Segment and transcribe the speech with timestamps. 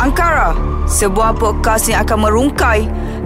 [0.00, 0.52] Angkara,
[0.84, 2.80] sebuah podcast yang akan merungkai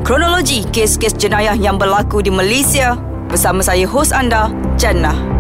[0.06, 2.94] kronologi kes-kes jenayah yang berlaku di Malaysia
[3.26, 5.37] bersama saya hos anda, Jannah.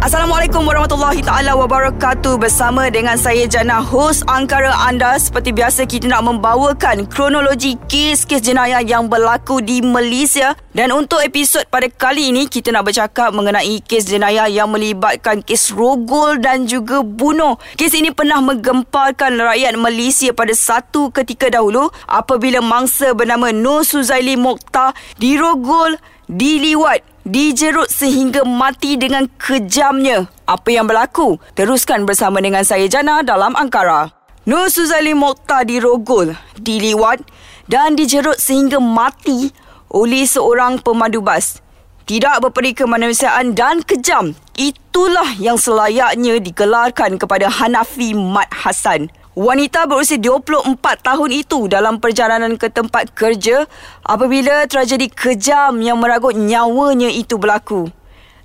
[0.00, 2.40] Assalamualaikum warahmatullahi taala wabarakatuh.
[2.40, 5.20] Bersama dengan saya Jana host angkara anda.
[5.20, 10.56] Seperti biasa kita nak membawakan kronologi kes-kes jenayah yang berlaku di Malaysia.
[10.72, 15.68] Dan untuk episod pada kali ini kita nak bercakap mengenai kes jenayah yang melibatkan kes
[15.68, 17.60] rogol dan juga bunuh.
[17.76, 24.40] Kes ini pernah menggemparkan rakyat Malaysia pada satu ketika dahulu apabila mangsa bernama Nur Suzaili
[24.40, 30.26] Mokhtar dirogol, diliwat dijerut sehingga mati dengan kejamnya.
[30.50, 31.38] Apa yang berlaku?
[31.54, 34.10] Teruskan bersama dengan saya Jana dalam Angkara.
[34.50, 37.22] Nur Suzali Mokhtar dirogol, diliwat
[37.70, 39.54] dan dijerut sehingga mati
[39.94, 41.62] oleh seorang pemandu bas.
[42.10, 44.34] Tidak berperi kemanusiaan dan kejam.
[44.58, 49.06] Itulah yang selayaknya digelarkan kepada Hanafi Mat Hassan.
[49.38, 50.74] Wanita berusia 24
[51.06, 53.62] tahun itu dalam perjalanan ke tempat kerja
[54.02, 57.86] apabila tragedi kejam yang meragut nyawanya itu berlaku.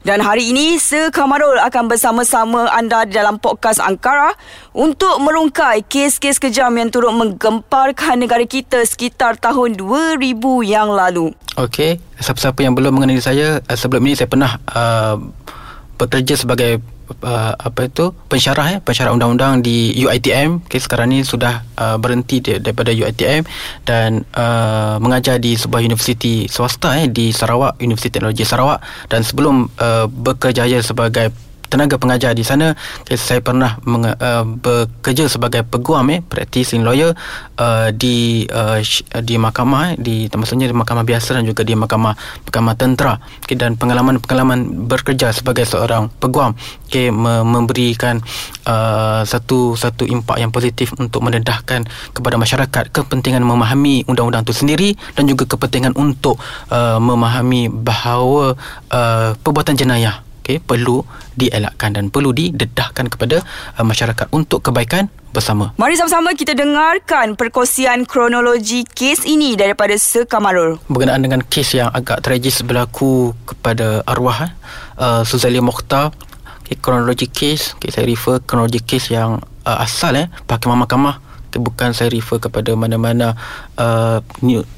[0.06, 4.38] Dan hari ini, Sekamarul akan bersama-sama anda dalam podcast Angkara
[4.78, 10.22] untuk merungkai kes-kes kejam yang turut menggemparkan negara kita sekitar tahun 2000
[10.62, 11.34] yang lalu.
[11.58, 15.18] Okey, siapa-siapa yang belum mengenali saya, eh, sebelum ini saya pernah uh,
[15.98, 21.64] bekerja sebagai uh, apa itu pensyarah ya pensyarah undang-undang di UiTM okay, sekarang ni sudah
[21.78, 23.46] uh, berhenti daripada UiTM
[23.86, 28.80] dan uh, mengajar di sebuah universiti swasta eh, di Sarawak Universiti Teknologi Sarawak.
[29.10, 32.74] Dan sebelum uh, bekerjaya sebagai tenaga pengajar di sana.
[33.10, 37.14] Saya pernah menge, uh, bekerja sebagai peguam eh practicing lawyer
[37.60, 38.80] uh, di uh,
[39.22, 42.14] di mahkamah eh, di maksudnya di mahkamah biasa dan juga di mahkamah
[42.50, 43.14] mahkamah tentera.
[43.46, 48.22] Okay, dan pengalaman-pengalaman bekerja sebagai seorang peguam okay, me- memberikan
[48.70, 51.84] uh, satu satu impak yang positif untuk mendedahkan
[52.16, 56.40] kepada masyarakat kepentingan memahami undang-undang itu sendiri dan juga kepentingan untuk
[56.72, 58.56] uh, memahami bahawa
[58.94, 61.02] uh, perbuatan jenayah okay, perlu
[61.34, 63.42] dielakkan dan perlu didedahkan kepada
[63.82, 65.74] uh, masyarakat untuk kebaikan bersama.
[65.82, 70.78] Mari sama-sama kita dengarkan perkongsian kronologi kes ini daripada Sekamarul.
[70.86, 74.54] Berkenaan dengan kes yang agak tragis berlaku kepada arwah
[75.02, 76.14] uh, Suzali Mokhtar,
[76.62, 81.25] okay, kronologi kes, okay, saya refer kronologi kes yang uh, asal eh, pakai mahkamah
[81.58, 83.34] bukan saya refer kepada mana-mana
[83.80, 84.20] uh,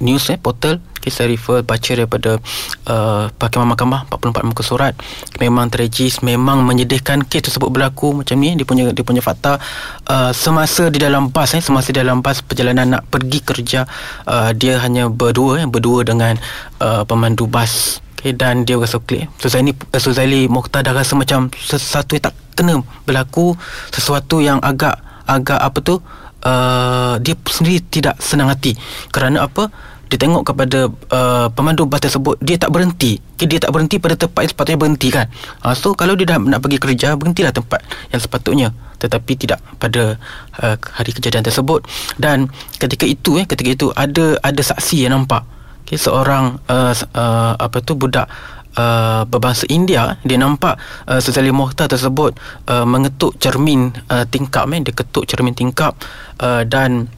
[0.01, 0.79] news eh portal.
[0.97, 2.41] Okay, saya refer baca daripada
[2.89, 4.93] uh, Pakaian Mahkamah 44 muka surat.
[5.39, 8.57] Memang tragis memang menyedihkan kes tersebut berlaku macam ni.
[8.57, 9.61] Dia punya dia punya fakta
[10.09, 13.85] uh, semasa di dalam bas eh semasa di dalam bas perjalanan nak pergi kerja
[14.27, 16.35] uh, dia hanya berdua eh berdua dengan
[16.81, 18.03] uh, pemandu bas.
[18.17, 22.81] Okay, dan dia rasa klik Suzaili, Suzaili Mokhtar dah rasa macam sesuatu yang tak kena
[23.05, 23.53] berlaku
[23.93, 24.97] sesuatu yang agak
[25.29, 26.01] agak apa tu
[26.47, 28.79] uh, dia sendiri tidak senang hati.
[29.11, 29.67] Kerana apa?
[30.07, 33.19] Dia tengok kepada uh, pemandu bas tersebut dia tak berhenti.
[33.35, 35.27] Dia tak berhenti pada tempat yang sepatutnya berhenti kan?
[35.59, 37.83] Uh, so kalau dia dah nak pergi kerja berhentilah tempat
[38.15, 38.69] yang sepatutnya.
[39.03, 40.15] Tetapi tidak pada
[40.63, 41.83] uh, hari kejadian tersebut.
[42.15, 42.47] Dan
[42.79, 45.43] ketika itu eh ketika itu ada ada saksi yang nampak.
[45.83, 48.27] Okay, seorang uh, uh, apa tu budak
[48.77, 50.77] uh, berbangsa India dia nampak
[51.09, 52.37] uh, Suzali Mohtar tersebut
[52.69, 54.79] uh, mengetuk cermin uh, tingkap eh.
[54.79, 55.97] dia ketuk cermin tingkap
[56.39, 57.09] uh, dan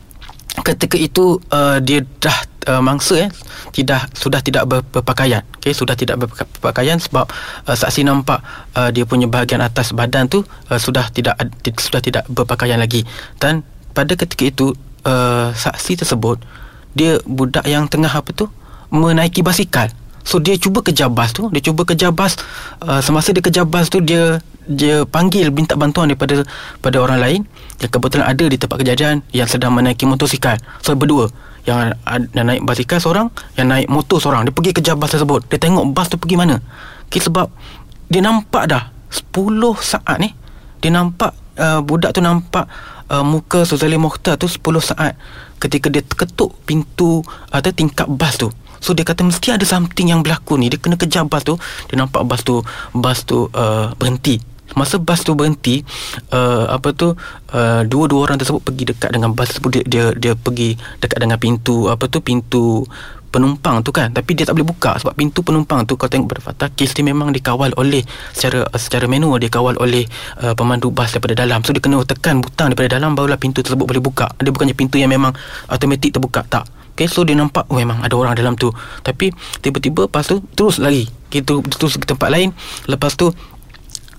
[0.65, 2.35] ketika itu uh, dia dah
[2.71, 3.29] uh, mangsa eh
[3.71, 7.29] tidak sudah tidak berpakaian okey sudah tidak berpakaian sebab
[7.69, 8.41] uh, saksi nampak
[8.75, 11.37] uh, dia punya bahagian atas badan tu uh, sudah tidak
[11.77, 13.05] sudah tidak berpakaian lagi
[13.37, 13.61] dan
[13.93, 14.67] pada ketika itu
[15.05, 16.41] uh, saksi tersebut
[16.97, 18.49] dia budak yang tengah apa tu
[18.89, 19.87] menaiki basikal
[20.27, 22.35] So dia cuba kejar bas tu Dia cuba kejar bas
[22.83, 26.45] uh, Semasa dia kejar bas tu Dia dia panggil minta bantuan daripada
[26.77, 27.41] pada orang lain
[27.81, 30.61] yang kebetulan ada di tempat kejadian yang sedang menaiki motosikal.
[30.85, 31.33] So berdua
[31.65, 31.97] yang,
[32.37, 34.45] yang naik basikal seorang, yang naik motor seorang.
[34.45, 35.49] Dia pergi kejar bas tersebut.
[35.49, 36.61] Dia tengok bas tu pergi mana.
[37.09, 37.49] Okay, sebab
[38.13, 39.33] dia nampak dah 10
[39.81, 40.37] saat ni.
[40.79, 42.69] Dia nampak uh, budak tu nampak
[43.09, 45.17] uh, muka Suzali Mokhtar tu 10 saat
[45.57, 48.53] ketika dia ketuk pintu atau tingkap bas tu.
[48.79, 50.71] So dia kata mesti ada something yang berlaku ni.
[50.71, 51.55] Dia kena kejar bas tu.
[51.91, 52.63] Dia nampak bas tu
[52.95, 54.39] Bas tu uh, berhenti.
[54.77, 55.81] Masa bas tu berhenti
[56.29, 57.17] uh, Apa tu
[57.57, 59.81] uh, Dua-dua orang tersebut Pergi dekat dengan bas tersebut.
[59.81, 62.85] Dia, dia, dia pergi Dekat dengan pintu Apa tu Pintu
[63.29, 64.09] penumpang tu kan.
[64.09, 67.29] Tapi dia tak boleh buka sebab pintu penumpang tu kalau tengok fakta kes dia memang
[67.29, 68.01] dikawal oleh
[68.33, 69.37] secara secara manual.
[69.37, 70.09] Dia kawal oleh
[70.41, 71.61] uh, pemandu bas daripada dalam.
[71.61, 74.33] So dia kena tekan butang daripada dalam barulah pintu tersebut boleh buka.
[74.41, 75.31] Dia bukannya pintu yang memang
[75.69, 76.41] automatik terbuka.
[76.49, 78.75] Tak Okay, so dia nampak oh, memang ada orang dalam tu.
[78.99, 79.31] Tapi
[79.63, 81.07] tiba-tiba lepas tu terus lagi.
[81.31, 82.51] Kita terus ke tempat lain.
[82.91, 83.31] Lepas tu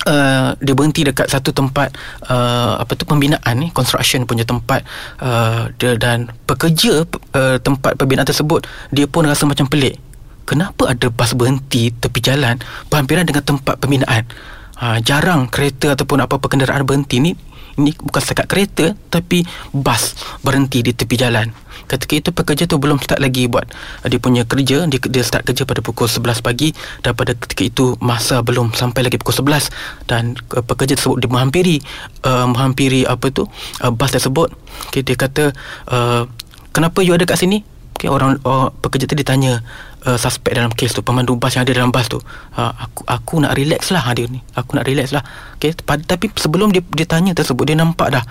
[0.00, 1.93] Uh, dia berhenti dekat satu tempat
[2.25, 4.81] uh, apa tu pembinaan ni construction punya tempat
[5.21, 7.05] uh, dia dan pekerja
[7.37, 10.00] uh, tempat pembinaan tersebut dia pun rasa macam pelik
[10.49, 12.56] kenapa ada bas berhenti tepi jalan
[12.88, 14.25] berhampiran dengan tempat pembinaan
[14.81, 17.37] uh, jarang kereta ataupun apa-apa kenderaan berhenti ni
[17.76, 21.53] ini bukan setakat kereta tapi bas berhenti di tepi jalan
[21.90, 23.66] ketika itu pekerja tu belum start lagi buat.
[24.06, 26.70] Uh, dia punya kerja dia, dia start kerja pada pukul 11 pagi
[27.02, 31.26] dan pada ketika itu masa belum sampai lagi pukul 11 dan uh, pekerja tersebut dia
[31.26, 31.82] menghampiri
[32.22, 33.50] uh, menghampiri apa tu
[33.82, 34.54] uh, bas tersebut.
[34.87, 35.50] Okay, dia kata
[35.90, 36.31] uh,
[36.70, 37.66] kenapa you ada kat sini?
[38.00, 39.60] Okay, orang, orang pekerja tu ditanya
[40.08, 42.16] uh, suspek dalam kes tu pemandu bas yang ada dalam bas tu.
[42.56, 44.40] Uh, aku aku nak relax lah dia ni.
[44.56, 45.20] Aku nak relax lah.
[45.60, 48.25] Okay, tapi sebelum dia dia tanya tersebut dia nampak dah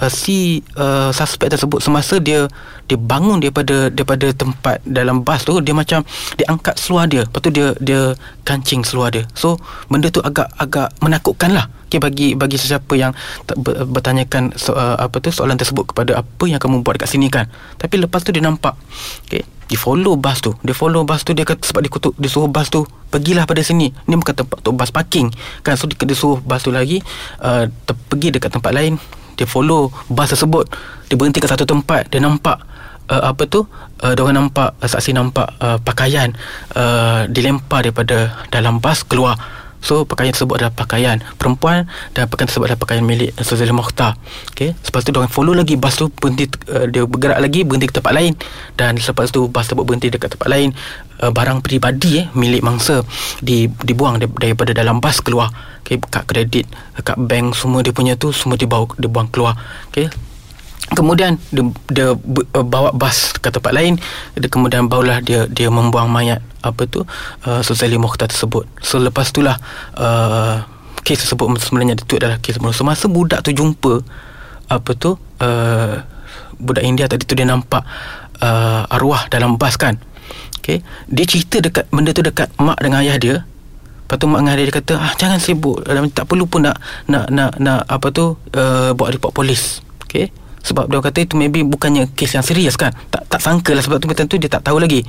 [0.00, 2.48] uh, si uh, suspek tersebut semasa dia
[2.86, 6.06] dia bangun daripada daripada tempat dalam bas tu dia macam
[6.38, 7.26] dia angkat seluar dia.
[7.26, 8.14] Lepas tu dia dia
[8.46, 9.26] kancing seluar dia.
[9.34, 9.58] So
[9.90, 11.66] benda tu agak agak menakutkan lah.
[11.86, 13.14] Okay, bagi bagi sesiapa yang
[13.94, 17.46] bertanyakan so, uh, apa tu soalan tersebut kepada apa yang kamu buat dekat sini kan.
[17.78, 18.74] Tapi lepas tu dia nampak
[19.26, 20.54] okay, dia follow bas tu.
[20.62, 23.62] Dia follow bas tu dia kata sebab dia, kutuk, dia suruh bas tu pergilah pada
[23.62, 23.90] sini.
[24.06, 25.30] Ni bukan tempat tu bas parking
[25.62, 25.74] kan.
[25.78, 27.02] So dia, dia suruh bas tu lagi
[27.42, 28.98] uh, ter, pergi dekat tempat lain
[29.36, 30.66] dia follow bas tersebut.
[31.06, 32.08] Dia berhenti kat satu tempat.
[32.08, 32.58] Dia nampak
[33.12, 33.68] uh, apa tu?
[34.02, 36.32] Uh, orang nampak uh, saksi nampak uh, pakaian
[36.74, 39.38] uh, dilempar daripada dalam bas keluar
[39.86, 44.18] So pakaian tersebut adalah pakaian perempuan dan pakaian tersebut adalah pakaian milik Suzali Mokhtar.
[44.50, 44.74] Okay.
[44.82, 48.10] Selepas tu dia follow lagi bas tu berhenti uh, dia bergerak lagi berhenti ke tempat
[48.10, 48.34] lain
[48.74, 50.74] dan selepas tu bas tersebut berhenti dekat tempat lain
[51.22, 53.06] uh, barang peribadi eh milik mangsa
[53.38, 55.54] di dibuang daripada dalam bas keluar.
[55.86, 56.02] Okay.
[56.02, 56.66] Kad kredit,
[57.06, 59.54] kad bank semua dia punya tu semua dibawa dibuang keluar.
[59.94, 60.10] Okay.
[60.86, 63.98] Kemudian dia, dia uh, bawa bas ke tempat lain
[64.38, 67.02] dia kemudian barulah dia dia membuang mayat apa tu
[67.42, 68.70] uh, Suzali Mokhtar tersebut.
[68.78, 69.58] So lepas itulah
[69.98, 70.62] uh,
[71.02, 73.98] kes tersebut sebenarnya itu adalah kes so, Semasa budak tu jumpa
[74.70, 76.06] apa tu uh,
[76.62, 77.82] budak India tadi tu dia nampak
[78.38, 79.98] uh, arwah dalam bas kan.
[80.62, 80.86] Okay.
[81.10, 83.36] Dia cerita dekat benda tu dekat mak dengan ayah dia.
[84.06, 85.82] Lepas tu mak dengan ayah dia kata ah jangan sibuk
[86.14, 86.78] tak perlu pun nak
[87.10, 89.82] nak nak nak apa tu uh, buat report polis.
[90.06, 92.90] Okay sebab dia kata itu maybe bukannya kes yang serius kan.
[93.14, 95.06] Tak tak sangka lah sebab tu betul tu dia tak tahu lagi.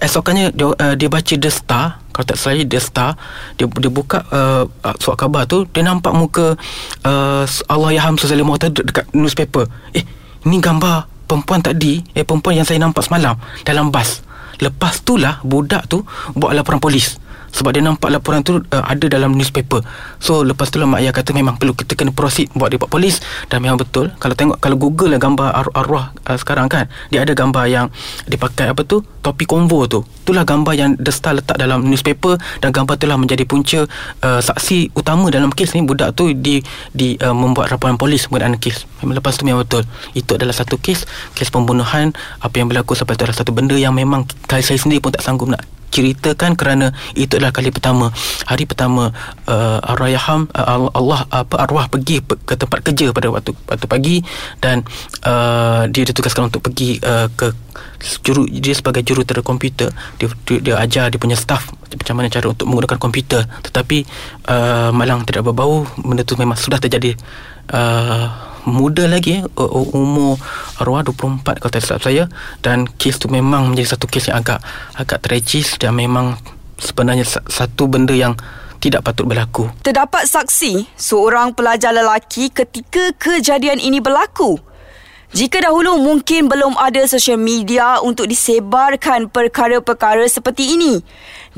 [0.00, 2.00] Esokannya dia, uh, dia baca The Star.
[2.16, 3.20] Kalau tak salah The Star
[3.60, 4.64] dia dia buka uh,
[4.96, 6.56] surat khabar tu dia nampak muka
[7.04, 9.68] uh, Allah Yaham Suzalim Muhtar dekat newspaper.
[9.92, 10.08] Eh
[10.48, 13.36] ni gambar perempuan tadi eh perempuan yang saya nampak semalam
[13.68, 14.24] dalam bas.
[14.62, 17.20] Lepas tu lah budak tu buat laporan polis
[17.54, 19.86] sebab dia nampak laporan tu uh, ada dalam newspaper.
[20.18, 23.22] So lepas tu lah mak ayah kata memang perlu kita kena proceed buat report polis.
[23.46, 24.10] Dan memang betul.
[24.18, 27.86] Kalau tengok kalau google lah gambar ar- arwah uh, sekarang kan dia ada gambar yang
[28.26, 29.06] dipakai apa tu?
[29.22, 30.02] Topi konvo tu.
[30.26, 33.86] Itulah gambar yang The Star letak dalam newspaper dan gambar itulah menjadi punca
[34.26, 35.86] uh, saksi utama dalam kes ni.
[35.86, 36.58] Budak tu di
[36.90, 38.84] di uh, membuat laporan polis mengenai kes.
[39.00, 39.86] Memang lepas tu memang betul.
[40.18, 41.06] Itu adalah satu kes
[41.38, 42.10] kes pembunuhan.
[42.42, 45.46] Apa yang berlaku sampai itu adalah satu benda yang memang saya sendiri pun tak sanggup
[45.46, 48.10] nak ceritakan kerana itu adalah kali pertama.
[48.46, 49.10] Hari pertama
[49.48, 54.16] uh, arwah uh, Allah apa arwah pergi ke tempat kerja pada waktu waktu pagi
[54.58, 54.82] dan
[55.26, 57.52] uh, dia ditugaskan untuk pergi uh, ke
[58.22, 59.90] juru dia sebagai juru komputer.
[60.20, 63.42] Dia, dia dia ajar dia punya staff macam mana cara untuk menggunakan komputer.
[63.64, 63.98] Tetapi
[64.50, 67.16] uh, malang tidak berbau benda tu memang sudah terjadi
[67.72, 70.40] uh, muda lagi eh, umur
[70.80, 72.28] arwah 24 kalau tak saya
[72.64, 74.60] dan kes tu memang menjadi satu kes yang agak
[74.96, 76.36] agak tragis dan memang
[76.80, 78.34] sebenarnya satu benda yang
[78.82, 79.72] tidak patut berlaku.
[79.80, 84.60] Terdapat saksi seorang pelajar lelaki ketika kejadian ini berlaku.
[85.34, 91.02] Jika dahulu mungkin belum ada sosial media untuk disebarkan perkara-perkara seperti ini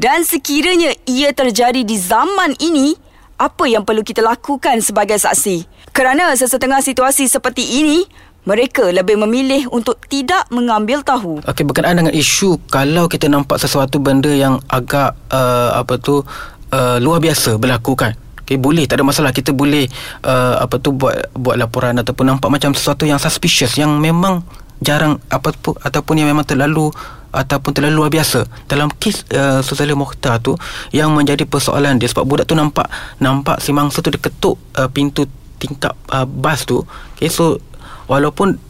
[0.01, 2.97] dan sekiranya ia terjadi di zaman ini,
[3.37, 5.76] apa yang perlu kita lakukan sebagai saksi?
[5.97, 8.05] Kerana sesetengah situasi seperti ini,
[8.45, 11.41] mereka lebih memilih untuk tidak mengambil tahu.
[11.41, 16.97] Okey, berkenaan dengan isu kalau kita nampak sesuatu benda yang agak uh, apa tu uh,
[17.01, 18.13] luar biasa berlaku kan.
[18.45, 19.89] Okey, boleh tak ada masalah kita boleh
[20.21, 24.45] uh, apa tu buat buat laporan ataupun nampak macam sesuatu yang suspicious yang memang
[24.85, 26.93] jarang apa tu ataupun yang memang terlalu
[27.33, 30.61] ataupun terlalu luar biasa dalam kes uh, Suzalia Mokhtar tu
[30.93, 32.85] yang menjadi persoalan dia sebab budak tu nampak
[33.17, 35.25] nampak si mangsa tu dia ketuk uh, pintu
[35.59, 36.85] tingkap uh, bas tu.
[37.17, 37.61] Okay, so
[38.07, 38.61] walaupun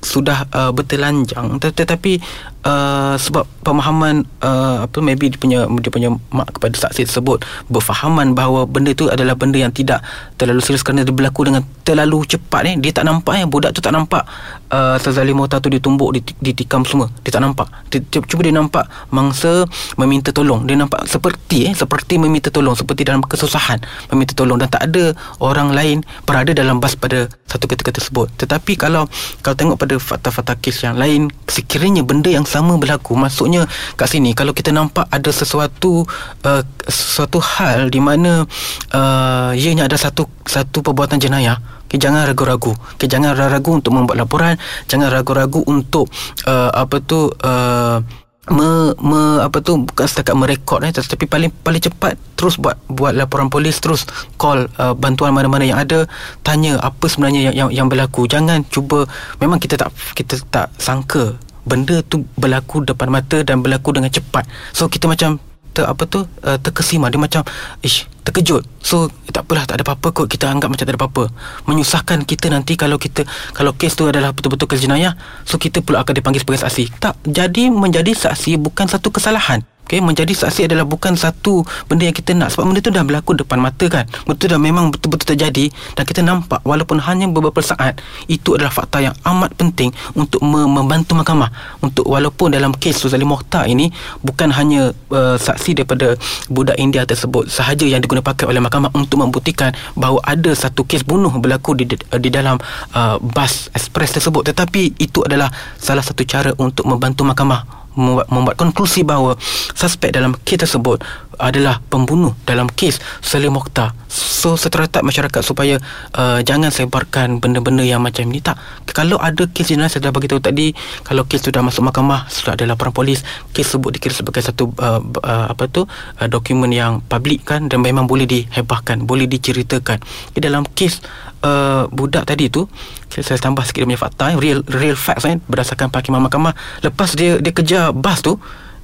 [0.00, 2.22] sudah uh, bertelanjang tetapi
[2.66, 8.34] uh, sebab pemahaman uh, apa maybe dia punya dia punya mak kepada saksi tersebut berfahaman
[8.34, 10.02] bahawa benda itu adalah benda yang tidak
[10.34, 13.46] terlalu serius kerana dia berlaku dengan terlalu cepat ni dia tak nampak eh.
[13.46, 14.26] Budak tu tak nampak
[14.74, 16.10] uh, Sazalim Mota tu ditumbuk
[16.42, 17.06] ditikam semua.
[17.22, 17.70] Dia tak nampak.
[17.92, 20.66] Dia, cuba dia nampak mangsa meminta tolong.
[20.66, 23.78] Dia nampak seperti eh seperti meminta tolong seperti dalam kesusahan
[24.10, 24.58] meminta tolong.
[24.58, 28.26] Dan tak ada orang lain berada dalam bas pada satu ketika tersebut.
[28.34, 29.06] Tetapi kalau
[29.40, 34.32] kalau tengok pada fakta-fakta kes yang lain sekiranya benda yang sama berlaku maksudnya kat sini
[34.32, 36.08] kalau kita nampak ada sesuatu
[36.42, 38.44] uh, sesuatu hal di mana
[38.92, 42.74] uh, ianya ada satu satu perbuatan jenayah Okay, jangan ragu-ragu.
[42.98, 44.58] Okay, jangan ragu-ragu untuk membuat laporan,
[44.90, 46.10] jangan ragu-ragu untuk
[46.42, 48.02] uh, apa tu uh,
[48.50, 53.10] me, me apa tu bukan setakat merekod eh tetapi paling paling cepat terus buat buat
[53.14, 54.06] laporan polis terus
[54.38, 56.06] call uh, bantuan mana-mana yang ada
[56.46, 59.02] tanya apa sebenarnya yang yang, yang berlaku jangan cuba
[59.42, 61.34] memang kita tak kita tak sangka
[61.66, 64.46] benda tu berlaku depan mata dan berlaku dengan cepat.
[64.70, 65.42] So kita macam
[65.74, 67.12] ter, apa tu uh, terkesima.
[67.12, 67.42] Dia macam
[67.82, 68.64] ish terkejut.
[68.80, 70.26] So tak apalah tak ada apa-apa kot.
[70.30, 71.24] Kita anggap macam tak ada apa-apa.
[71.68, 76.00] Menyusahkan kita nanti kalau kita kalau kes tu adalah betul-betul kes jenayah so kita pula
[76.06, 76.96] akan dipanggil sebagai saksi.
[76.96, 82.16] Tak jadi menjadi saksi bukan satu kesalahan Okay, menjadi saksi adalah bukan satu benda yang
[82.18, 82.50] kita nak.
[82.50, 84.02] Sebab benda tu dah berlaku depan mata kan.
[84.26, 88.98] Betul dah memang betul-betul terjadi dan kita nampak walaupun hanya beberapa saat itu adalah fakta
[88.98, 91.54] yang amat penting untuk membantu mahkamah.
[91.86, 93.86] Untuk walaupun dalam kes Suzali Mokhtar ini
[94.26, 96.18] bukan hanya uh, saksi daripada
[96.50, 101.06] budak India tersebut sahaja yang digunakan pakai oleh mahkamah untuk membuktikan bahawa ada satu kes
[101.06, 102.58] bunuh berlaku di, di dalam
[102.90, 104.50] uh, bas ekspres tersebut.
[104.50, 105.46] Tetapi itu adalah
[105.78, 109.34] salah satu cara untuk membantu mahkamah membuat, membuat konklusi bahawa
[109.72, 111.02] suspek dalam kes tersebut
[111.36, 113.92] adalah pembunuh dalam kes Salim Mokhtar.
[114.08, 115.76] So seterata masyarakat supaya
[116.16, 118.56] uh, jangan sebarkan benda-benda yang macam ni tak.
[118.96, 120.72] Kalau ada kes jenayah saya dah bagi tahu tadi,
[121.04, 123.20] kalau kes sudah masuk mahkamah, sudah ada laporan polis,
[123.52, 127.84] kes tersebut dikira sebagai satu uh, uh, apa tu uh, dokumen yang publik kan dan
[127.84, 130.00] memang boleh dihebahkan, boleh diceritakan.
[130.32, 131.04] Di dalam kes
[131.44, 132.64] uh, budak tadi tu
[133.10, 137.14] saya, saya tambah sikit punya fakta eh, real real facts eh, berdasarkan penghakiman mahkamah lepas
[137.14, 138.36] dia dia kejar bas tu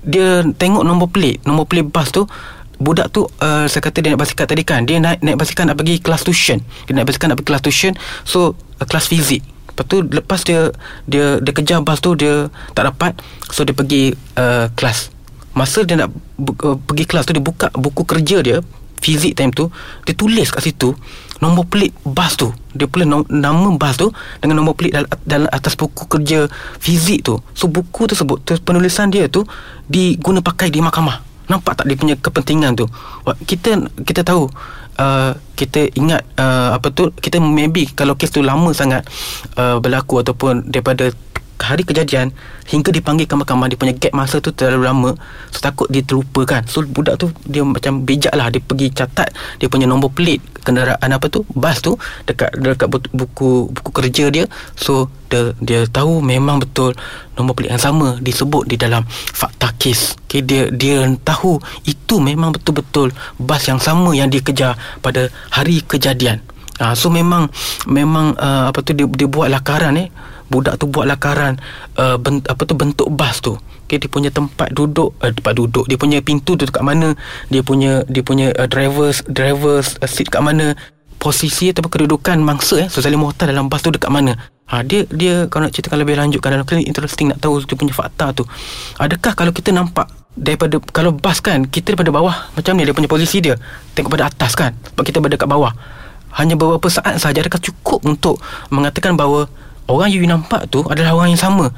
[0.02, 2.26] dia tengok nombor plate nombor plate bas tu
[2.82, 5.78] budak tu uh, saya kata dia naik basikal tadi kan dia naik naik basikal nak
[5.78, 6.58] pergi kelas tuition.
[6.90, 7.92] Dia naik basikal nak pergi kelas tuition
[8.26, 9.46] so uh, kelas fizik.
[9.72, 10.60] Lepas tu lepas dia
[11.06, 13.14] dia dia kejar bas tu dia tak dapat
[13.48, 15.14] so dia pergi uh, kelas.
[15.54, 16.10] Masa dia nak
[16.66, 18.58] uh, pergi kelas tu dia buka buku kerja dia
[18.98, 19.70] fizik time tu
[20.06, 20.94] dia tulis kat situ
[21.42, 22.54] nombor plate bas tu.
[22.70, 26.46] Dia pula nama bas tu dengan nombor dalam, dalam atas buku kerja
[26.78, 27.42] fizik tu.
[27.58, 29.42] So buku tersebut penulisan dia tu
[29.90, 31.18] diguna pakai di mahkamah.
[31.50, 32.86] Nampak tak dia punya kepentingan tu?
[33.42, 33.74] Kita
[34.06, 34.46] kita tahu
[35.02, 39.02] uh, kita ingat uh, apa tu kita maybe kalau kes tu lama sangat
[39.58, 41.10] uh, berlaku ataupun daripada
[41.62, 42.34] hari kejadian
[42.66, 45.10] hingga dipanggil ke mahkamah dia punya gap masa tu terlalu lama
[45.54, 48.50] so takut dia terlupa kan so budak tu dia macam bijak lah.
[48.50, 49.30] Dia pergi catat
[49.62, 51.94] dia punya nombor plate kenderaan apa tu bas tu
[52.26, 54.44] dekat dekat buku buku kerja dia.
[54.74, 56.92] So dia, dia tahu memang betul
[57.38, 60.20] nombor plate yang sama disebut di dalam fakta kes.
[60.28, 61.56] Okay, dia dia tahu
[61.88, 66.42] itu memang betul-betul bas yang sama yang dia kejar pada hari kejadian.
[66.80, 67.52] Ha, so memang
[67.84, 70.08] memang uh, apa tu dia dia buat lakaran eh
[70.52, 71.56] budak tu buat lakaran
[71.96, 73.56] uh, bent, apa tu bentuk bas tu.
[73.88, 77.16] Okay, dia punya tempat duduk uh, tempat duduk dia punya pintu tu dekat mana
[77.48, 80.76] dia punya dia punya uh, drivers drivers uh, seat kat mana
[81.22, 84.34] posisi atau kedudukan mangsa eh Suzali Mohtar dalam bas tu dekat mana.
[84.66, 87.94] Ha, dia dia kalau nak ceritakan lebih lanjut kan dalam interesting nak tahu dia punya
[87.94, 88.42] fakta tu.
[88.98, 93.06] Adakah kalau kita nampak daripada kalau bas kan kita daripada bawah macam ni dia punya
[93.06, 93.54] posisi dia.
[93.94, 95.70] Tengok pada atas kan sebab kita berada kat bawah.
[96.34, 98.42] Hanya beberapa saat sahaja adakah cukup untuk
[98.72, 99.46] mengatakan bahawa
[99.88, 101.70] orang yang you nampak tu adalah orang yang sama.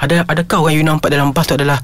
[0.00, 1.78] Ada adakah orang yang you nampak dalam bas tu adalah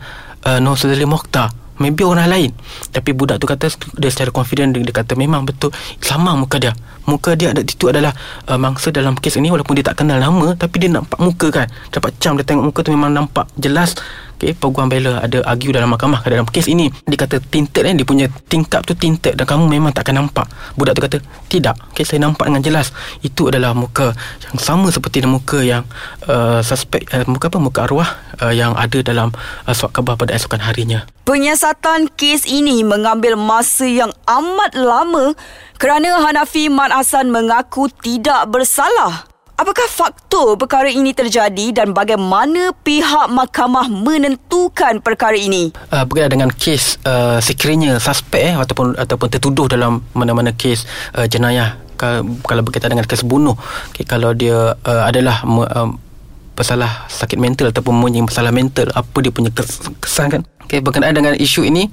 [0.47, 1.51] uh, Nur Sudali Mokhtar?
[1.79, 2.51] Maybe orang lain.
[2.91, 5.71] Tapi budak tu kata dia secara confident dia, dia kata memang betul
[6.03, 6.75] sama muka dia.
[7.09, 8.13] Muka dia ada itu adalah
[8.45, 9.49] uh, mangsa dalam kes ini.
[9.49, 11.67] Walaupun dia tak kenal nama tapi dia nampak muka kan.
[11.89, 13.97] Dapat cam dia tengok muka tu memang nampak jelas.
[14.39, 16.87] Okay, peguam bela ada argue dalam mahkamah dalam kes ini.
[17.11, 20.47] Dia kata tinted eh, dia punya tingkap tu tinted dan kamu memang takkan nampak.
[20.79, 21.19] Budak tu kata
[21.51, 21.75] tidak.
[21.91, 22.95] Okay, saya nampak dengan jelas.
[23.19, 24.15] Itu adalah muka
[24.47, 25.83] yang sama seperti muka yang
[26.31, 27.59] uh, suspek uh, muka apa?
[27.59, 29.35] Muka arwah uh, yang ada dalam
[29.67, 31.03] uh, surat khabar pada esokan harinya.
[31.27, 35.35] Penyiasatan kes ini mengambil masa yang amat lama
[35.79, 43.27] kerana Hanafi Mat Hassan mengaku tidak bersalah Apakah faktor perkara ini terjadi dan bagaimana pihak
[43.27, 45.75] mahkamah menentukan perkara ini?
[45.91, 50.87] Uh, berkaitan dengan kes uh, sekiranya suspek eh, ataupun ataupun tertuduh dalam mana-mana kes
[51.19, 51.75] uh, jenayah
[52.47, 53.59] kalau berkaitan dengan kes bunuh
[53.91, 55.91] okay, kalau dia uh, adalah uh,
[56.59, 59.55] bersalah sakit mental ataupun mempunyai masalah mental apa dia punya
[60.03, 60.43] kesan kan?
[60.67, 61.87] Okay, berkenaan dengan isu ini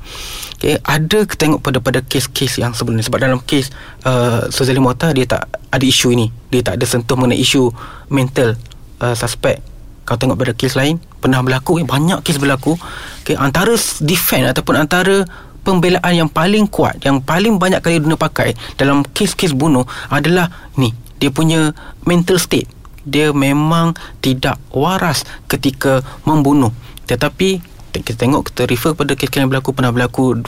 [0.58, 3.70] okay, ada tengok pada pada kes-kes yang sebelum ni sebab dalam kes
[4.10, 6.34] uh, Suzali Mota dia tak ada isu ini.
[6.50, 7.70] Dia tak ada sentuh mengenai isu
[8.10, 8.58] mental
[9.06, 9.62] uh, suspek
[10.04, 12.74] kalau tengok pada kes lain pernah berlaku eh, banyak kes berlaku.
[13.22, 15.30] Okay, antara defend ataupun antara
[15.62, 20.90] pembelaan yang paling kuat yang paling banyak kali guna pakai dalam kes-kes bunuh adalah ni.
[21.16, 21.72] Dia punya
[22.04, 22.68] mental state
[23.06, 26.74] dia memang tidak waras ketika membunuh.
[27.06, 30.44] Tetapi kita tengok kita refer pada kes yang berlaku pernah berlaku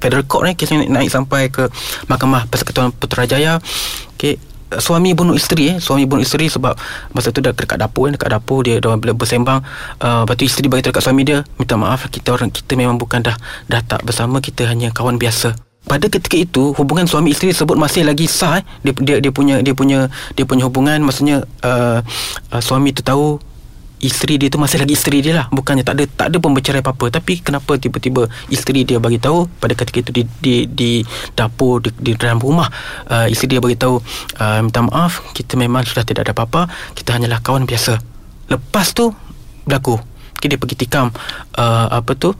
[0.00, 1.68] federal court ni kes yang naik sampai ke
[2.08, 3.60] mahkamah persekutuan Putrajaya.
[4.16, 4.40] Okay,
[4.78, 5.78] suami bunuh isteri eh.
[5.82, 6.78] Suami bunuh isteri sebab
[7.10, 9.60] masa tu dah dekat dapur eh, dekat dapur dia dah bersembang
[10.00, 13.24] uh, lepas tu isteri bagi dekat suami dia minta maaf kita orang kita memang bukan
[13.24, 13.34] dah
[13.66, 18.06] dah tak bersama kita hanya kawan biasa pada ketika itu hubungan suami isteri tersebut masih
[18.06, 18.64] lagi sah eh.
[18.86, 20.06] dia, dia dia punya dia punya
[20.38, 21.98] dia punya hubungan maksudnya uh,
[22.54, 23.42] uh, suami tu tahu
[23.98, 25.46] isteri dia tu masih lagi isteri dia lah.
[25.52, 27.12] Bukannya tak ada tak ada pembicaraan apa-apa.
[27.12, 29.44] Tapi kenapa tiba-tiba isteri dia bagi tahu?
[29.60, 30.90] Pada ketika itu di di, di
[31.36, 32.66] dapur di, di dalam rumah
[33.12, 34.00] uh, isteri dia bagi tahu
[34.40, 36.72] uh, minta maaf kita memang sudah tidak ada apa-apa.
[36.96, 38.00] Kita hanyalah kawan biasa.
[38.48, 39.12] Lepas tu
[39.68, 40.00] berlaku.
[40.40, 41.12] Dia pergi tikam
[41.60, 42.32] uh, apa tu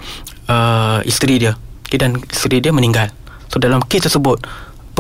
[0.49, 1.53] uh, isteri dia.
[1.93, 3.20] Dan isteri dia meninggal
[3.51, 4.39] so dalam kes tersebut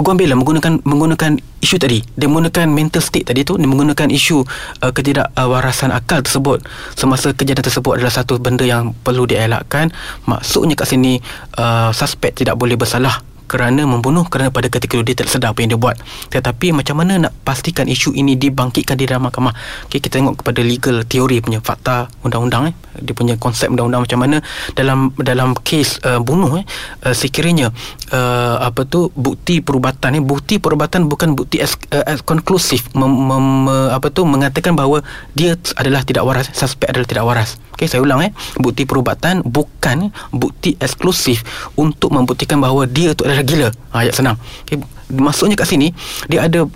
[0.00, 2.00] peguam bela menggunakan menggunakan isu tadi.
[2.16, 4.40] Dia menggunakan mental state tadi tu dia menggunakan isu
[4.80, 6.64] uh, ketidakwarasan akal tersebut.
[6.96, 9.92] Semasa kejadian tersebut adalah satu benda yang perlu dielakkan.
[10.24, 11.20] Maksudnya kat sini
[11.60, 15.58] uh, suspek tidak boleh bersalah kerana membunuh kerana pada ketika itu dia tak sedar apa
[15.66, 15.98] yang dia buat.
[16.30, 19.50] Tetapi macam mana nak pastikan isu ini dibangkitkan di dalam mahkamah?
[19.90, 22.74] Okay, kita tengok kepada legal teori punya fakta undang-undang eh.
[23.02, 24.38] dia punya konsep undang-undang macam mana.
[24.78, 26.64] Dalam dalam kes uh, bunuh eh,
[27.10, 27.74] uh, sekiranya
[28.14, 32.86] uh, apa tu bukti perubatan eh, bukti perubatan bukan bukti as, uh, as konklusif.
[32.94, 35.02] Mem, mem, apa tu mengatakan bahawa
[35.34, 37.50] dia adalah tidak waras suspek adalah tidak waras.
[37.80, 38.30] Okay, saya ulang eh.
[38.60, 41.40] Bukti perubatan bukan bukti eksklusif
[41.80, 43.68] untuk membuktikan bahawa dia tu adalah gila.
[43.92, 44.36] Ha, ayat senang.
[44.66, 44.80] Okay,
[45.12, 45.92] maksudnya kat sini,
[46.30, 46.66] dia ada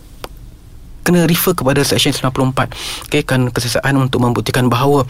[1.05, 3.09] kena refer kepada section 94.
[3.09, 5.05] Okay, kan kesesaan untuk membuktikan bahawa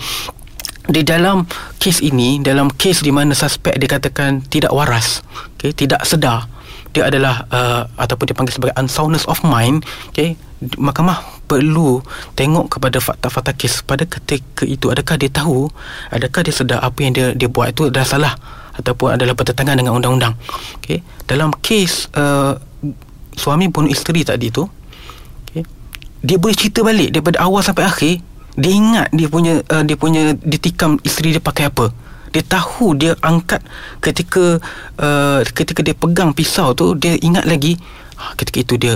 [0.84, 1.49] di dalam
[1.80, 5.25] kes ini, dalam kes di mana suspek dikatakan tidak waras,
[5.56, 6.44] okay, tidak sedar,
[6.92, 9.80] dia adalah uh, ataupun dipanggil sebagai unsoundness of mind,
[10.12, 10.37] okay,
[10.76, 12.00] mahkamah perlu
[12.37, 15.69] tengok kepada fakta-fakta kes pada ketika itu adakah dia tahu
[16.08, 18.32] adakah dia sedar apa yang dia dia buat itu adalah salah
[18.75, 20.34] ataupun adalah bertentangan dengan undang-undang.
[20.82, 21.00] Okey.
[21.25, 22.58] Dalam kes uh,
[23.34, 24.67] suami bunuh isteri tadi tu
[25.50, 25.63] okey
[26.25, 28.15] dia boleh cerita balik daripada awal sampai akhir
[28.56, 31.93] dia ingat dia punya uh, dia punya ditikam isteri dia pakai apa.
[32.34, 33.63] Dia tahu dia angkat
[34.02, 34.58] ketika
[34.99, 37.78] uh, ketika dia pegang pisau tu dia ingat lagi
[38.19, 38.95] ah, ketika itu dia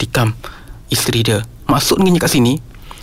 [0.00, 0.34] tikam
[0.90, 1.42] isteri dia.
[1.70, 2.58] Maksudnya kat sini,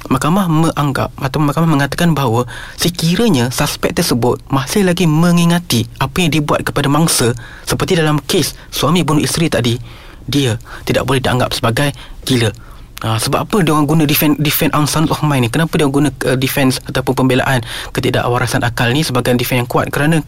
[0.07, 2.47] mahkamah menganggap atau mahkamah mengatakan bahawa
[2.79, 7.35] sekiranya suspek tersebut masih lagi mengingati apa yang dibuat kepada mangsa
[7.67, 9.75] seperti dalam kes suami bunuh isteri tadi,
[10.23, 10.55] dia
[10.87, 11.91] tidak boleh dianggap sebagai
[12.23, 12.53] gila.
[12.99, 15.49] Ha, sebab apa dia orang guna defend defend unsound of mind ni?
[15.51, 17.63] Kenapa dia orang guna uh, defense ataupun pembelaan
[17.95, 19.87] ketidakwarasan akal ni sebagai defense yang kuat?
[19.87, 20.19] Kerana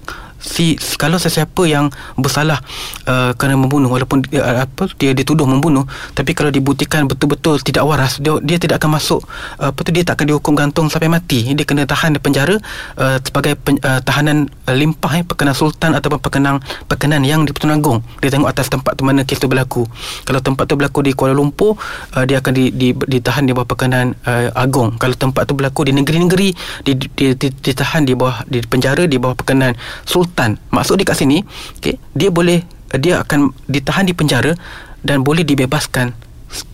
[0.41, 2.59] si kalau sesiapa yang bersalah
[3.05, 5.85] uh, kerana membunuh walaupun dia, uh, apa dia dituduh membunuh
[6.17, 9.21] tapi kalau dibuktikan betul-betul tidak waras dia dia tidak akan masuk
[9.61, 11.53] uh, apa tu dia tak akan dihukum gantung sampai mati.
[11.53, 12.57] Dia kena tahan di penjara
[12.97, 16.57] uh, sebagai pen, uh, tahanan uh, limpah eh, perkenan sultan ataupun perkenan
[16.89, 19.85] perkenan yang di Pertuan Agong dia tengok atas tempat tu mana kes tu berlaku.
[20.25, 21.77] Kalau tempat tu berlaku di Kuala Lumpur
[22.17, 25.87] uh, dia akan di, di, ditahan di bawah perkenan uh, Agong kalau tempat tu berlaku
[25.87, 26.49] di negeri-negeri
[26.83, 30.95] di, di, di, di, ditahan di bawah di penjara di bawah perkenan sultan sultan maksud
[30.95, 31.43] dia kat sini
[31.75, 32.63] okay, dia boleh
[32.95, 34.55] dia akan ditahan di penjara
[35.03, 36.15] dan boleh dibebaskan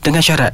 [0.05, 0.53] dengan syarat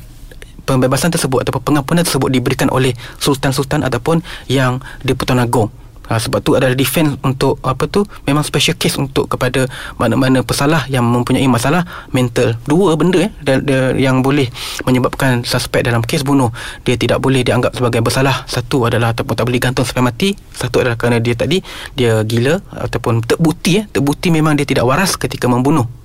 [0.63, 6.43] pembebasan tersebut ataupun pengampunan tersebut diberikan oleh sultan-sultan ataupun yang di Pertuan Agong Ha, sebab
[6.43, 11.47] tu adalah defense untuk apa tu memang special case untuk kepada mana-mana pesalah yang mempunyai
[11.47, 12.59] masalah mental.
[12.67, 14.51] Dua benda eh da, da, yang boleh
[14.83, 16.51] menyebabkan suspek dalam kes bunuh
[16.83, 18.43] dia tidak boleh dianggap sebagai bersalah.
[18.51, 20.29] Satu adalah ataupun tak boleh gantung sampai mati.
[20.51, 21.63] Satu adalah kerana dia tadi
[21.95, 26.02] dia gila ataupun terbukti eh terbukti memang dia tidak waras ketika membunuh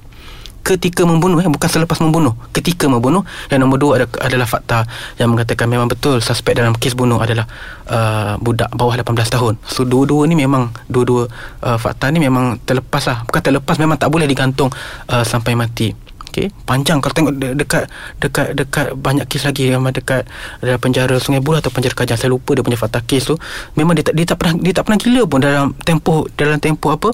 [0.69, 3.25] ketika membunuh eh, bukan selepas membunuh ketika membunuh.
[3.49, 4.85] Yang nombor dua adalah fakta
[5.17, 7.49] yang mengatakan memang betul suspek dalam kes bunuh adalah
[7.89, 9.55] uh, budak bawah 18 tahun.
[9.65, 11.33] So dua-dua ni memang dua-dua
[11.65, 13.25] uh, fakta ni memang terlepas lah.
[13.25, 14.69] Bukan terlepas memang tak boleh digantung
[15.09, 16.09] uh, sampai mati.
[16.29, 16.53] Okay.
[16.69, 17.01] Panjang.
[17.01, 17.89] Kalau tengok dekat
[18.21, 20.29] dekat dekat banyak kes lagi yang dekat
[20.61, 23.35] dalam penjara Sungai Buloh atau penjara Kajang saya lupa dia punya fakta kes tu.
[23.75, 26.95] Memang dia tak dia tak pernah dia tak pernah gila pun dalam tempoh dalam tempoh
[26.95, 27.11] apa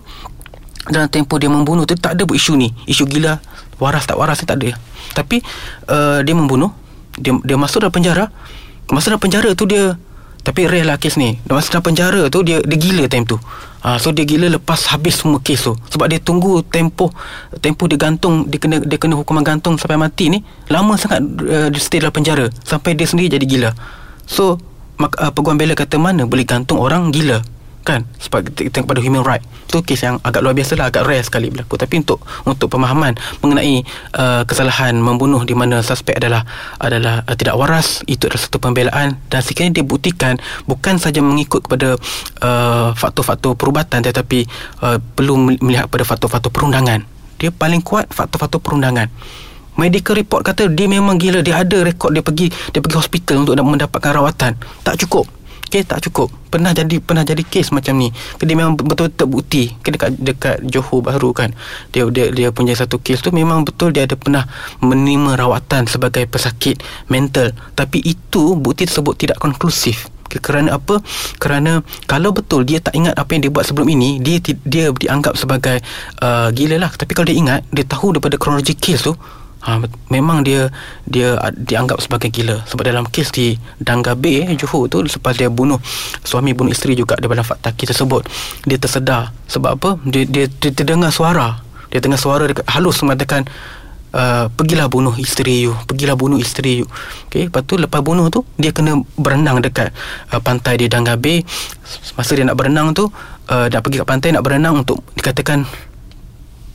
[0.88, 2.68] dalam tempoh dia membunuh tu tak ada isu ni.
[2.84, 3.40] Isu gila.
[3.80, 4.76] Waras tak waras tak ada.
[5.16, 5.40] Tapi
[5.88, 6.72] uh, dia membunuh.
[7.16, 8.28] Dia dia masuk dalam penjara.
[8.92, 9.96] Masuk dalam penjara tu dia
[10.44, 11.40] Tapi real lah kes ni.
[11.48, 13.40] Masa dalam penjara tu Dia dia gila time tu.
[13.80, 15.72] Ha, So dia gila lepas habis semua kes tu.
[15.88, 17.08] Sebab dia tunggu tempoh
[17.64, 21.68] Tempoh dia gantung Dia kena dia kena hukuman gantung sampai mati ni Lama sangat uh,
[21.72, 22.52] Dia stay dalam penjara.
[22.60, 23.70] Sampai dia sendiri jadi gila.
[24.28, 24.60] So
[25.00, 27.40] mak, uh, Peguam bela kata mana Boleh gantung orang gila
[27.84, 28.08] kan?
[28.16, 29.44] Sebab kita kepada human right.
[29.68, 33.12] Tu kes yang agak luar biasa lah agak rare sekali berlaku tapi untuk untuk pemahaman
[33.44, 33.84] mengenai
[34.16, 36.42] uh, kesalahan membunuh di mana suspek adalah
[36.80, 39.20] adalah uh, tidak waras itu adalah satu pembelaan.
[39.28, 42.00] Dan sekiranya dia buktikan bukan saja mengikut kepada
[42.40, 44.48] uh, faktor-faktor perubatan tetapi
[44.80, 47.04] uh, perlu melihat pada faktor-faktor perundangan.
[47.36, 49.12] Dia paling kuat faktor-faktor perundangan.
[49.74, 51.42] Medical report kata dia memang gila.
[51.42, 54.54] Dia ada rekod dia pergi Dia pergi hospital untuk mendapatkan rawatan.
[54.86, 56.30] Tak cukup kes tak cukup.
[56.52, 58.08] Pernah jadi pernah jadi kes macam ni.
[58.40, 61.50] Dia memang betul-betul bukti ke dekat dekat Johor Bahru kan.
[61.90, 64.46] Dia dia dia punya satu kes tu memang betul dia ada pernah
[64.84, 67.50] menerima rawatan sebagai pesakit mental.
[67.74, 70.12] Tapi itu bukti tersebut tidak konklusif.
[70.34, 70.98] Kerana apa?
[71.38, 71.78] Kerana
[72.10, 75.78] kalau betul dia tak ingat apa yang dia buat sebelum ini dia dia dianggap sebagai
[76.22, 76.90] uh, gila lah.
[76.90, 79.14] Tapi kalau dia ingat dia tahu daripada kronologi kes tu
[79.64, 79.80] ha,
[80.12, 80.68] memang dia
[81.08, 82.60] dia dianggap sebagai gila.
[82.68, 85.80] Sebab dalam kes di Dangga Bay eh, Johor tu selepas dia bunuh
[86.22, 88.28] suami bunuh isteri juga daripada fakta kes tersebut
[88.68, 89.32] dia tersedar.
[89.48, 89.90] Sebab apa?
[90.04, 91.64] Dia dia, dia terdengar suara.
[91.88, 93.48] Dia dengar suara dekat halus mengatakan
[94.14, 96.86] Uh, pergilah bunuh isteri you Pergilah bunuh isteri you.
[97.26, 99.90] Okay, Lepas tu lepas bunuh tu Dia kena berenang dekat
[100.30, 101.42] uh, Pantai di Dangga Bay
[102.14, 105.66] Masa dia nak berenang tu uh, Nak pergi kat pantai Nak berenang untuk Dikatakan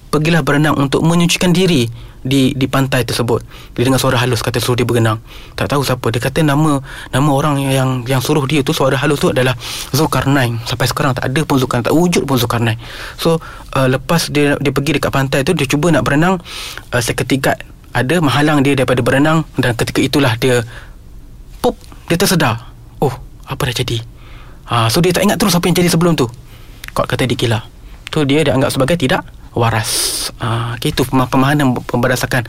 [0.10, 1.86] Pergilah berenang untuk menyucikan diri
[2.20, 3.46] di di pantai tersebut.
[3.78, 5.22] Dia dengar suara halus kata suruh dia berenang.
[5.54, 6.10] Tak tahu siapa.
[6.10, 6.82] Dia kata nama
[7.14, 9.54] nama orang yang yang suruh dia tu suara halus tu adalah
[9.94, 10.58] Zulkarnain.
[10.66, 12.82] Sampai sekarang tak ada pun Zulkarnain, tak wujud pun Zulkarnain.
[13.22, 13.38] So
[13.78, 16.42] uh, lepas dia dia pergi dekat pantai tu dia cuba nak berenang
[16.92, 17.56] uh, seketika
[17.94, 20.66] ada menghalang dia daripada berenang dan ketika itulah dia
[21.62, 21.78] pop
[22.10, 22.70] dia tersedar.
[22.98, 23.14] Oh,
[23.46, 23.98] apa dah jadi?
[24.70, 26.30] Ha, so dia tak ingat terus apa yang jadi sebelum tu.
[26.94, 27.60] Kau kata dia gila.
[28.10, 30.18] Tu dia dianggap sebagai tidak waras.
[30.40, 32.48] Uh, itu pemahaman berdasarkan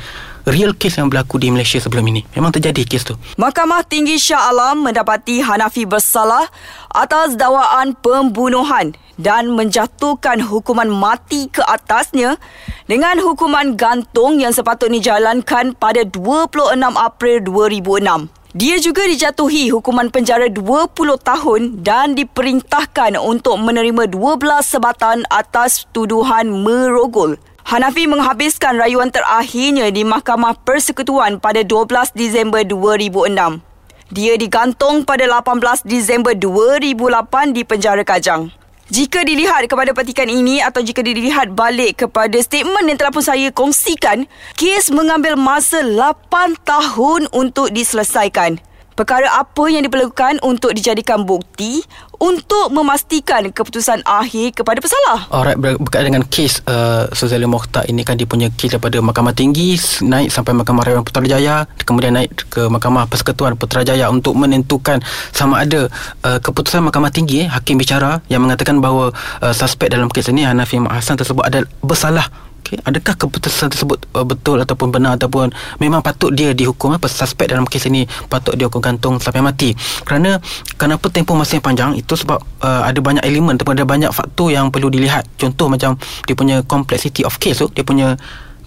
[0.48, 2.24] real case yang berlaku di Malaysia sebelum ini.
[2.36, 3.14] Memang terjadi kes tu.
[3.36, 6.48] Mahkamah Tinggi Shah Alam mendapati Hanafi bersalah
[6.90, 12.40] atas dakwaan pembunuhan dan menjatuhkan hukuman mati ke atasnya
[12.88, 18.39] dengan hukuman gantung yang sepatutnya dijalankan pada 26 April 2006.
[18.50, 20.90] Dia juga dijatuhi hukuman penjara 20
[21.22, 27.38] tahun dan diperintahkan untuk menerima 12 sebatan atas tuduhan merogol.
[27.62, 33.62] Hanafi menghabiskan rayuan terakhirnya di Mahkamah Persekutuan pada 12 Disember 2006.
[34.10, 38.50] Dia digantung pada 18 Disember 2008 di penjara Kajang.
[38.90, 43.55] Jika dilihat kepada petikan ini atau jika dilihat balik kepada statement yang telah pun saya
[43.55, 44.26] kongsikan,
[44.59, 48.59] kes mengambil masa 8 tahun untuk diselesaikan
[49.00, 51.80] perkara apa yang diperlukan untuk dijadikan bukti
[52.20, 55.24] untuk memastikan keputusan akhir kepada pesalah.
[55.32, 59.80] Alright, berkaitan dengan kes uh, Suzali Mokhtar ini kan dia punya kes daripada Mahkamah Tinggi
[60.04, 65.00] naik sampai Mahkamah Rayuan Putrajaya kemudian naik ke Mahkamah Persekutuan Putrajaya untuk menentukan
[65.32, 65.88] sama ada
[66.20, 70.44] uh, keputusan Mahkamah Tinggi eh, hakim bicara yang mengatakan bahawa uh, suspek dalam kes ini
[70.44, 72.28] Hanafi Hasan tersebut adalah bersalah
[72.61, 72.77] Okay.
[72.87, 75.51] Adakah keputusan tersebut uh, betul ataupun benar ataupun
[75.83, 79.75] memang patut dia dihukum apa suspek dalam kes ini patut dia hukum gantung sampai mati.
[80.05, 80.38] Kerana
[80.77, 84.53] kenapa tempoh masa yang panjang itu sebab uh, ada banyak elemen ataupun ada banyak faktor
[84.53, 85.27] yang perlu dilihat.
[85.40, 85.96] Contoh macam
[86.29, 88.14] dia punya complexity of case tu, dia punya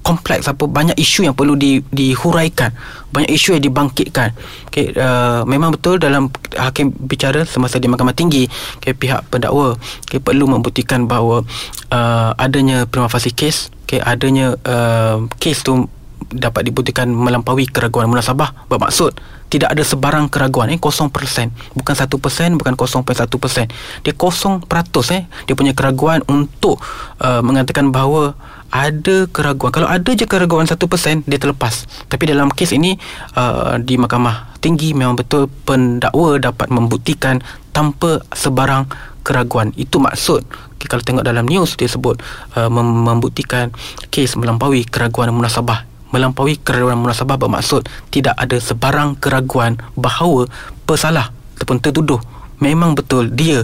[0.04, 2.76] kompleks apa banyak isu yang perlu di dihuraikan
[3.14, 4.36] banyak isu yang dibangkitkan.
[4.70, 8.46] Okey uh, memang betul dalam hakim bicara semasa di mahkamah tinggi
[8.78, 11.48] okay, pihak pendakwa okay, perlu membuktikan bahawa
[11.90, 15.88] uh, adanya prima facie case okay, adanya uh, kes tu
[16.34, 19.14] dapat dibuktikan melampaui keraguan munasabah bermaksud
[19.54, 21.14] tidak ada sebarang keraguan eh 0%
[21.78, 22.10] bukan 1%
[22.58, 23.70] bukan 0.1%
[24.02, 24.66] dia 0%
[25.14, 26.82] eh dia punya keraguan untuk
[27.22, 28.34] uh, mengatakan bahawa
[28.74, 29.70] ada keraguan.
[29.70, 30.82] Kalau ada je keraguan 1%
[31.30, 31.86] dia terlepas.
[32.10, 32.98] Tapi dalam kes ini
[33.38, 37.38] uh, di mahkamah tinggi memang betul pendakwa dapat membuktikan
[37.70, 38.90] tanpa sebarang
[39.22, 39.70] keraguan.
[39.78, 40.42] Itu maksud
[40.74, 42.18] okay, kalau tengok dalam news dia sebut
[42.58, 43.70] uh, membuktikan
[44.10, 45.86] kes melampaui keraguan munasabah.
[46.10, 50.50] Melampaui keraguan munasabah bermaksud tidak ada sebarang keraguan bahawa
[50.90, 51.30] pesalah
[51.62, 52.18] ataupun tertuduh.
[52.58, 53.62] Memang betul dia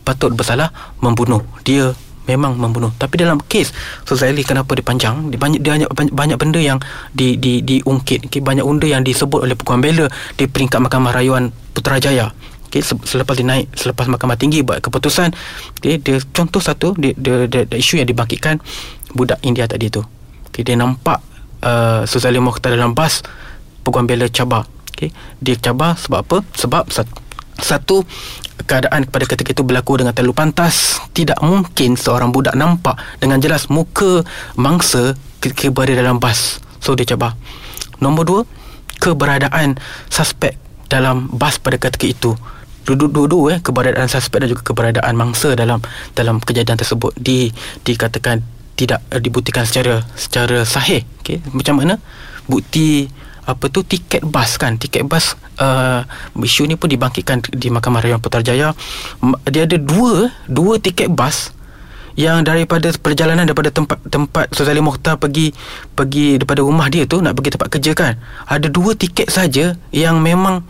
[0.00, 0.72] patut bersalah
[1.04, 1.44] membunuh.
[1.60, 1.92] Dia
[2.26, 2.92] memang membunuh.
[2.94, 3.72] Tapi dalam kes
[4.04, 5.30] Suzaili kenapa dia panjang?
[5.30, 6.78] Dia banyak dia banyak, banyak benda yang
[7.14, 8.28] di di diungkit.
[8.28, 12.34] Okay, banyak benda yang disebut oleh peguam bela di peringkat mahkamah rayuan Putrajaya.
[12.66, 15.30] Okay, selepas dia naik selepas mahkamah tinggi buat keputusan
[15.78, 18.58] okay, dia contoh satu dia, dia, dia, dia, isu yang dibangkitkan
[19.14, 20.02] budak India tadi tu.
[20.50, 21.22] Okay, dia nampak
[21.62, 23.22] uh, Suzaili Mokhtar dalam bas
[23.86, 24.66] peguam bela cabar.
[24.96, 25.12] Okay.
[25.44, 26.38] dia cabar sebab apa?
[26.56, 27.25] Sebab satu
[27.66, 28.06] satu
[28.64, 33.66] keadaan pada ketika itu berlaku dengan terlalu pantas tidak mungkin seorang budak nampak dengan jelas
[33.66, 34.22] muka
[34.54, 36.62] mangsa ketika berada dalam bas.
[36.78, 37.34] So dia cabar.
[37.98, 38.40] Nombor dua
[39.02, 39.76] keberadaan
[40.06, 40.54] suspek
[40.86, 42.32] dalam bas pada ketika itu.
[42.86, 45.82] Duduk-duduk eh keberadaan suspek dan juga keberadaan mangsa dalam
[46.14, 47.50] dalam kejadian tersebut di
[47.82, 48.46] dikatakan
[48.78, 51.02] tidak uh, dibuktikan secara secara sahih.
[51.24, 51.98] Okey macam mana?
[52.46, 53.10] Bukti
[53.46, 54.74] apa tu tiket bas kan.
[54.74, 56.02] Tiket bas uh,
[56.36, 58.74] isu ni pun dibangkitkan di Mahkamah Rayuan Putrajaya.
[59.46, 61.54] Dia ada dua dua tiket bas
[62.16, 65.52] yang daripada perjalanan daripada tempat tempat Suzali Mokhtar pergi
[65.92, 68.12] pergi daripada rumah dia tu nak pergi tempat kerja kan.
[68.48, 70.64] Ada dua tiket saja yang memang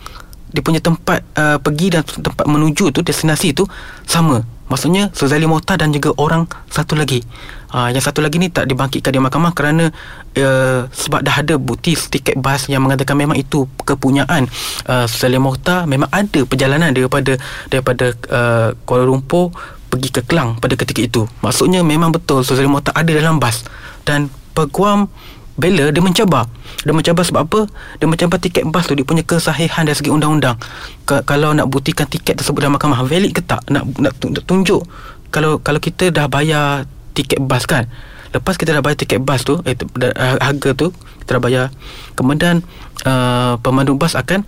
[0.50, 3.66] dia punya tempat uh, pergi dan tempat menuju tu destinasi tu
[4.06, 4.42] sama.
[4.66, 7.22] Maksudnya Suzali Mokhtar dan juga orang satu lagi.
[7.70, 9.94] Uh, yang satu lagi ni tak dibangkitkan di mahkamah kerana
[10.34, 14.50] uh, sebab dah ada bukti tiket bas yang mengatakan memang itu kepunyaan.
[14.86, 17.38] Uh, Suzali Mokhtar memang ada perjalanan daripada
[17.70, 19.54] daripada uh, Kuala Lumpur
[19.86, 21.22] pergi ke Kelang pada ketika itu.
[21.40, 23.62] Maksudnya memang betul Saudara Mohtar ada dalam bas
[24.02, 25.08] dan peguam
[25.56, 26.46] bela dia mencabar.
[26.84, 27.60] Dia mencabar sebab apa?
[27.98, 30.56] Dia mencabar tiket bas tu dia punya kesahihan dari segi undang-undang.
[31.04, 33.64] Kalau nak buktikan tiket tersebut dalam mahkamah valid ke tak?
[33.72, 34.14] Nak nak
[34.44, 34.84] tunjuk
[35.30, 37.88] kalau kalau kita dah bayar tiket bas kan.
[38.32, 39.76] Lepas kita dah bayar tiket bas tu, eh,
[40.16, 40.92] harga tu
[41.24, 41.66] kita dah bayar.
[42.14, 42.60] Kemudian
[43.08, 44.44] uh, pemandu bas akan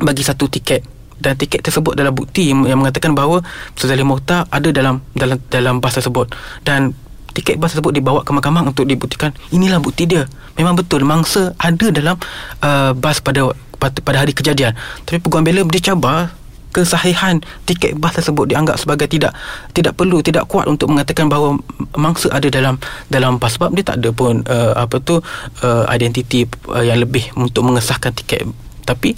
[0.00, 0.82] bagi satu tiket
[1.22, 3.46] dan tiket tersebut adalah bukti yang, mengatakan bahawa
[3.78, 6.34] Suzali Mohtar ada dalam dalam dalam bas tersebut
[6.66, 6.98] dan
[7.32, 9.32] tiket bas tersebut dibawa ke mahkamah untuk dibuktikan.
[9.50, 10.28] Inilah bukti dia.
[10.54, 12.16] Memang betul mangsa ada dalam
[12.60, 14.76] uh, bas pada, pada hari kejadian.
[15.08, 16.36] Tapi peguam bela dia cabar
[16.72, 17.36] kesahihan
[17.68, 19.36] tiket bas tersebut dianggap sebagai tidak
[19.76, 21.60] tidak perlu tidak kuat untuk mengatakan bahawa
[22.00, 22.80] mangsa ada dalam
[23.12, 23.56] dalam bas.
[23.56, 25.20] Sebab dia tak ada pun uh, apa tu
[25.64, 28.48] uh, identiti uh, yang lebih untuk mengesahkan tiket.
[28.84, 29.16] Tapi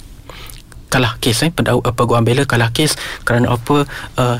[0.91, 2.95] kalah kes eh pada apa gua bela kalah kes
[3.27, 3.83] kerana apa
[4.15, 4.37] uh,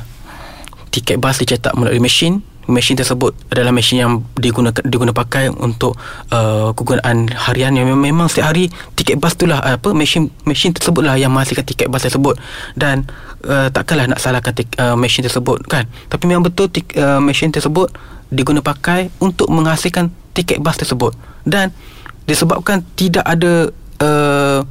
[0.92, 5.94] tiket bas dicetak melalui mesin mesin tersebut adalah mesin yang digunakan diguna pakai untuk
[6.34, 7.74] uh, kegunaan harian.
[7.78, 12.02] Yang memang setiap hari tiket bas itulah apa mesin mesin tersebutlah yang menghasilkan tiket bas
[12.02, 12.38] tersebut.
[12.74, 13.06] Dan
[13.46, 15.86] uh, takkanlah nak salahkan tik, uh, mesin tersebut kan?
[16.10, 17.94] Tapi memang betul tik, uh, mesin tersebut
[18.34, 21.14] diguna pakai untuk menghasilkan tiket bas tersebut.
[21.46, 21.70] Dan
[22.26, 23.70] disebabkan tidak ada
[24.02, 24.66] uh,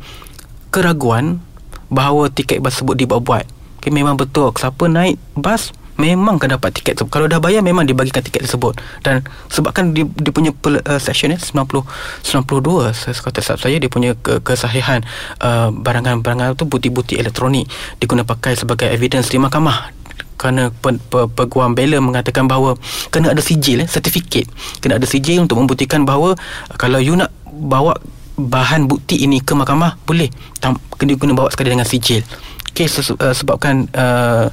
[0.74, 1.38] keraguan
[1.86, 3.46] bahawa tiket bas tersebut dibuat-buat.
[3.78, 4.50] Okay, memang betul.
[4.56, 7.12] Siapa naik bas memang akan dapat tiket tersebut.
[7.12, 8.78] Kalau dah bayar memang dibagikan tiket tersebut.
[9.04, 11.84] Dan sebabkan dia, dia punya uh, section ni 90
[12.24, 15.04] 92 saya kata saya dia punya ke, kesahihan
[15.40, 17.68] uh, barangan-barangan tu bukti-bukti elektronik
[18.00, 19.92] diguna pakai sebagai evidence di mahkamah
[20.34, 22.74] kerana pe, pe, peguam bela mengatakan bahawa
[23.14, 24.44] kena ada sijil eh, sertifikat
[24.82, 26.34] kena ada sijil untuk membuktikan bahawa
[26.76, 27.94] kalau you nak bawa
[28.34, 30.26] bahan bukti ini ke mahkamah boleh
[30.58, 32.26] tam, kena guna bawa sekali dengan sijil
[32.74, 34.50] okey uh, sebabkan uh,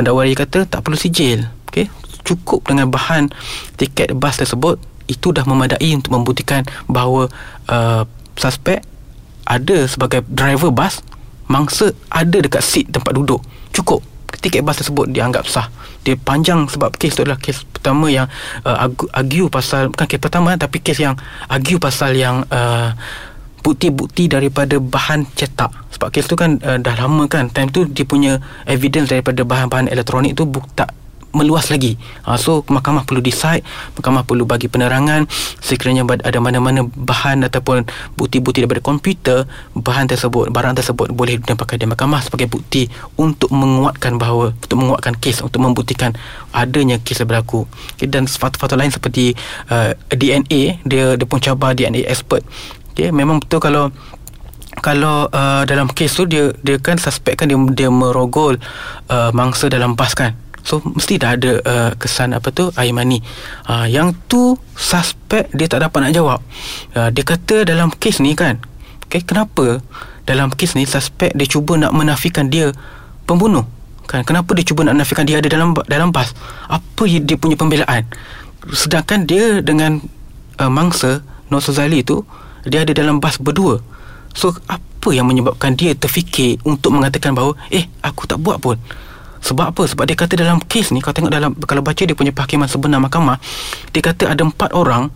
[0.00, 1.44] pendakwa dia kata tak perlu sijil.
[1.68, 1.92] Okey?
[2.24, 3.28] Cukup dengan bahan
[3.76, 7.28] tiket bas tersebut itu dah memadai untuk membuktikan bahawa
[7.68, 8.08] uh,
[8.40, 8.80] suspek
[9.44, 11.04] ada sebagai driver bas
[11.50, 13.44] mangsa ada dekat seat tempat duduk.
[13.76, 14.00] Cukup.
[14.40, 15.68] Tiket bas tersebut dianggap sah.
[16.00, 18.24] Dia panjang sebab kes tu adalah kes pertama yang
[18.64, 21.12] uh, argue pasal bukan kes pertama tapi kes yang
[21.52, 22.96] argue pasal yang uh,
[23.60, 28.08] bukti-bukti daripada bahan cetak sebab kes tu kan uh, dah lama kan time tu dia
[28.08, 30.96] punya evidence daripada bahan-bahan elektronik tu buk, tak
[31.30, 31.94] meluas lagi.
[32.26, 33.62] Ha, so mahkamah perlu decide,
[33.94, 35.30] mahkamah perlu bagi penerangan
[35.62, 37.86] sekiranya ada mana-mana bahan ataupun
[38.18, 44.18] bukti-bukti daripada komputer bahan tersebut, barang tersebut boleh dipakai di mahkamah sebagai bukti untuk menguatkan
[44.18, 46.14] bahawa untuk menguatkan kes untuk membuktikan
[46.50, 47.66] adanya kes yang berlaku.
[47.94, 49.38] Okay, dan faktor-faktor lain seperti
[49.70, 52.42] uh, DNA, dia dia pun cabar DNA expert.
[52.92, 53.94] Okay, memang betul kalau
[54.80, 58.56] kalau uh, dalam kes tu dia dia kan suspek kan dia dia merogol
[59.12, 63.24] uh, mangsa dalam bas kan So mesti dah ada uh, kesan apa tu air mani.
[63.64, 66.38] Uh, yang tu suspek dia tak dapat nak jawab.
[66.92, 68.60] Uh, dia kata dalam kes ni kan.
[69.08, 69.82] Okay, kenapa
[70.28, 72.70] dalam kes ni suspek dia cuba nak menafikan dia
[73.24, 73.66] pembunuh?
[74.06, 76.30] Kan kenapa dia cuba nak menafikan dia ada dalam dalam bas?
[76.68, 78.06] Apa dia punya pembelaan?
[78.70, 79.98] Sedangkan dia dengan
[80.60, 82.22] uh, mangsa Nur Suzali tu
[82.66, 83.80] dia ada dalam bas berdua.
[84.36, 88.78] So apa yang menyebabkan dia terfikir untuk mengatakan bahawa eh aku tak buat pun.
[89.40, 89.82] Sebab apa?
[89.88, 93.00] Sebab dia kata dalam kes ni Kalau tengok dalam Kalau baca dia punya penghakiman sebenar
[93.00, 93.40] mahkamah
[93.88, 95.08] Dia kata ada empat orang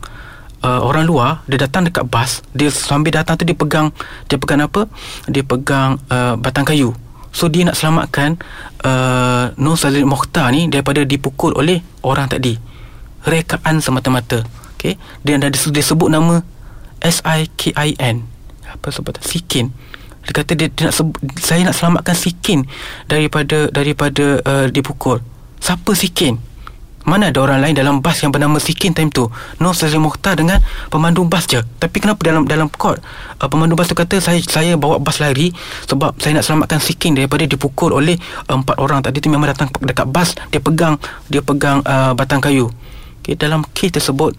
[0.65, 3.93] uh, Orang luar Dia datang dekat bas Dia sambil datang tu dia pegang
[4.27, 4.89] Dia pegang apa?
[5.29, 6.97] Dia pegang uh, batang kayu
[7.37, 8.41] So dia nak selamatkan
[8.81, 12.57] uh, Nur Salim Mokhtar ni Daripada dipukul oleh orang tadi
[13.29, 14.41] Rekaan semata-mata
[14.81, 16.41] Okay Dan dia, dia sebut nama
[17.05, 18.17] S-I-K-I-N
[18.73, 19.21] Apa sebut?
[19.21, 19.71] Sikin.
[20.25, 22.65] Dia kata dia, dia nak seb- saya nak selamatkan Sikin
[23.07, 25.21] daripada daripada uh, dipukul.
[25.61, 26.41] Siapa Sikin?
[27.05, 29.29] Mana ada orang lain dalam bas yang bernama Sikin time tu?
[29.61, 30.57] No Salim Mokhtar dengan
[30.89, 31.61] pemandu bas je.
[31.61, 32.97] Tapi kenapa dalam dalam court
[33.45, 35.53] uh, Pemandu bas tu kata saya saya bawa bas lari
[35.85, 38.17] Sebab saya nak selamatkan Sikin daripada dipukul oleh
[38.49, 39.05] uh, empat orang.
[39.05, 40.97] Tadi tu memang datang dekat bas Dia pegang
[41.29, 42.73] dia pegang uh, batang kayu.
[43.21, 44.33] Okay, Dalam kes tersebut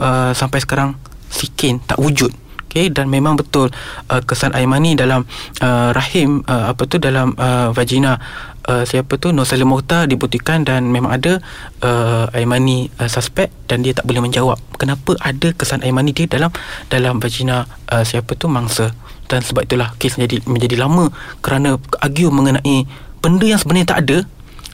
[0.00, 0.96] uh, Sampai sekarang
[1.28, 2.32] Sikin tak wujud.
[2.66, 3.72] Okay, dan memang betul
[4.12, 5.24] uh, kesan air mani dalam
[5.64, 8.20] uh, rahim uh, apa tu dalam uh, vagina
[8.68, 11.40] uh, siapa tu Mokhtar dibuktikan dan memang ada
[11.80, 14.60] uh, air mani uh, suspek dan dia tak boleh menjawab.
[14.76, 16.52] Kenapa ada kesan air mani dia dalam
[16.92, 18.92] dalam vagina uh, siapa tu mangsa?
[19.24, 21.08] Dan sebab itulah kes menjadi menjadi lama
[21.40, 22.84] kerana argue mengenai
[23.24, 24.18] benda yang sebenarnya tak ada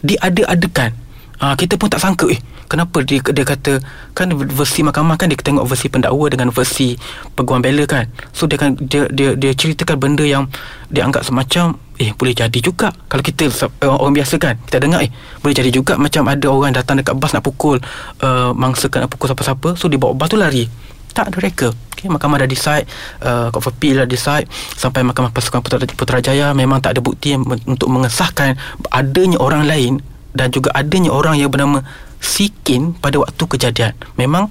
[0.02, 1.01] diada-adakan
[1.42, 2.38] uh, kita pun tak sangka eh.
[2.70, 3.84] Kenapa dia dia kata
[4.16, 6.96] kan versi mahkamah kan dia tengok versi pendakwa dengan versi
[7.36, 8.08] peguam bela kan.
[8.32, 10.48] So dia kan dia dia dia ceritakan benda yang
[10.88, 12.94] dia anggap semacam eh boleh jadi juga.
[13.12, 13.52] Kalau kita
[13.84, 15.12] uh, orang biasa kan kita dengar eh
[15.44, 17.76] boleh jadi juga macam ada orang datang dekat bas nak pukul
[18.24, 20.64] uh, mangsa kan nak pukul siapa-siapa so dia bawa bas tu lari.
[21.12, 21.68] Tak ada reka.
[21.92, 22.88] Okay, Mahkamah dah decide
[23.20, 25.60] uh, Court of Appeal dah decide Sampai Mahkamah Pasukan
[25.94, 28.58] Putrajaya Memang tak ada bukti Untuk mengesahkan
[28.90, 31.84] Adanya orang lain Dan juga adanya orang yang bernama
[32.22, 34.48] Sikin pada waktu kejadian Memang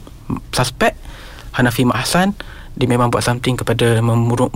[0.52, 0.94] suspek
[1.56, 2.36] Hanafi Mahsan
[2.72, 4.00] dia memang buat something kepada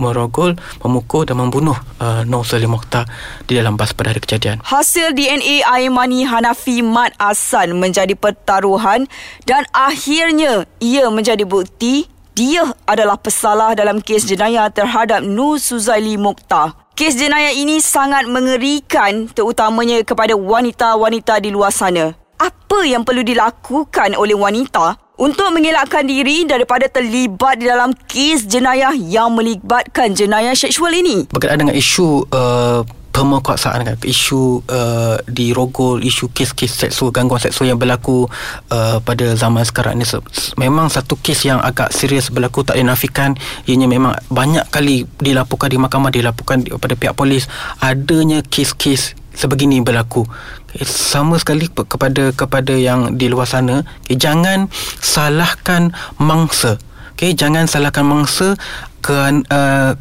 [0.00, 3.04] merogol, memukul dan membunuh uh, Noh Salim Mokhtar
[3.44, 4.64] di dalam bas pada hari kejadian.
[4.64, 9.04] Hasil DNA air mani Hanafi Mat Asan menjadi pertaruhan
[9.44, 16.76] dan akhirnya ia menjadi bukti dia adalah pesalah dalam kes jenayah terhadap Nur Suzaili Mokhtar.
[16.92, 24.12] Kes jenayah ini sangat mengerikan terutamanya kepada wanita-wanita di luar sana apa yang perlu dilakukan
[24.20, 30.92] oleh wanita untuk mengelakkan diri daripada terlibat di dalam kes jenayah yang melibatkan jenayah seksual
[30.92, 31.24] ini?
[31.32, 32.84] Berkaitan dengan isu uh,
[33.16, 38.28] pemerkosaan kan isu uh, di rogol isu kes-kes seksual gangguan seksual yang berlaku
[38.68, 40.04] uh, pada zaman sekarang ini
[40.60, 43.32] memang satu kes yang agak serius berlaku tak dinafikan.
[43.64, 47.48] Ianya memang banyak kali dilaporkan di mahkamah dilaporkan kepada pihak polis.
[47.80, 50.28] Adanya kes-kes sebegini berlaku.
[50.84, 53.80] Sama sekali kepada kepada yang di luar sana
[54.12, 54.68] jangan
[55.00, 56.76] salahkan mangsa.
[57.16, 58.60] Okay, jangan salahkan mangsa
[59.00, 59.16] ke
[59.48, 59.96] uh,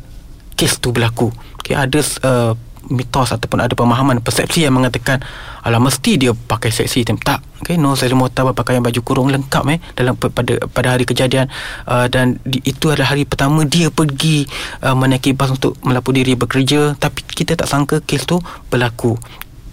[0.59, 1.31] kes tu berlaku.
[1.63, 5.21] Okay, ada uh, mitos ataupun ada pemahaman persepsi yang mengatakan
[5.65, 7.17] alah mesti dia pakai seksi item.
[7.17, 11.49] Tak okey no saya pakai berpakaian baju kurung lengkap eh dalam pada pada hari kejadian.
[11.89, 14.45] Uh, dan di, itu adalah hari pertama dia pergi
[14.85, 16.93] uh, menaiki bas untuk melapor diri bekerja.
[16.97, 18.37] Tapi kita tak sangka kes tu
[18.69, 19.17] berlaku.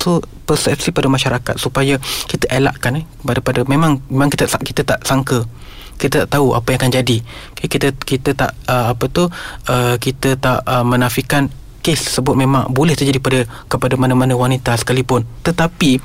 [0.00, 5.04] So persepsi pada masyarakat supaya kita elakkan eh pada pada memang memang kita kita tak
[5.04, 5.44] sangka.
[6.00, 7.18] Kita tak tahu apa yang akan jadi.
[7.54, 9.30] Okay, kita kita tak uh, apa tu
[9.70, 11.46] uh, kita tak uh, menafikan
[11.82, 15.26] kes tersebut memang boleh terjadi pada kepada mana-mana wanita sekalipun.
[15.42, 15.98] Tetapi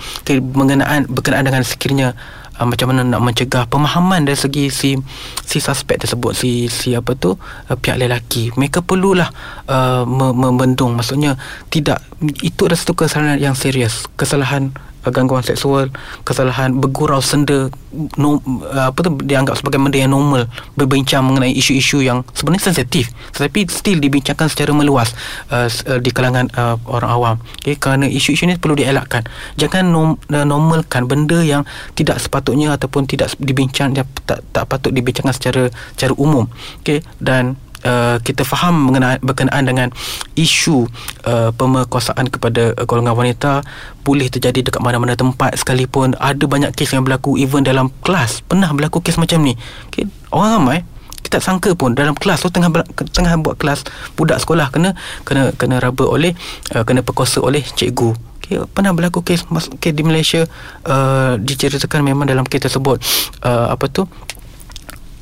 [0.57, 2.17] mengenaan berkenaan dengan sekiranya
[2.57, 4.97] uh, macam mana nak mencegah pemahaman dari segi si
[5.45, 8.49] si suspek tersebut si si apa tu uh, pihak lelaki.
[8.57, 9.29] Mereka perlulah
[9.69, 10.97] uh, membendung.
[10.97, 11.37] Maksudnya
[11.69, 12.01] tidak
[12.41, 14.09] itu adalah satu kesalahan yang serius.
[14.17, 14.73] Kesalahan
[15.11, 15.89] gangguan seksual,
[16.23, 17.71] kesalahan bergurau senda
[18.15, 18.39] no,
[18.73, 20.45] apa tu dianggap sebagai benda yang normal
[20.77, 25.13] berbincang mengenai isu-isu yang sebenarnya sensitif tetapi still dibincangkan secara meluas
[25.53, 27.35] uh, uh, di kalangan uh, orang awam.
[27.61, 29.25] Okay, kerana isu-isu ini perlu dielakkan.
[29.59, 33.93] Jangan nom, uh, normalkan benda yang tidak sepatutnya ataupun tidak dibincang
[34.25, 36.49] tak tak patut dibincangkan secara secara umum.
[36.81, 39.87] Okay, dan Uh, kita faham mengenai berkenaan dengan
[40.35, 40.91] isu
[41.23, 43.63] uh, pemerkosaan kepada uh, golongan wanita
[44.03, 46.11] boleh terjadi dekat mana-mana tempat sekalipun.
[46.19, 48.43] Ada banyak kes yang berlaku even dalam kelas.
[48.43, 49.55] Pernah berlaku kes macam ni?
[49.87, 50.03] Okay.
[50.35, 50.79] orang ramai.
[51.23, 52.67] Kita tak sangka pun dalam kelas tu tengah
[53.15, 53.87] tengah buat kelas
[54.19, 54.91] budak sekolah kena
[55.23, 56.35] kena kena raba oleh
[56.75, 58.11] uh, kena perkosa oleh cikgu.
[58.43, 58.63] Okay.
[58.67, 59.47] pernah berlaku kes,
[59.79, 60.43] kes di Malaysia
[60.87, 62.99] uh, diceritakan memang dalam kes tersebut.
[63.43, 64.07] Uh, apa tu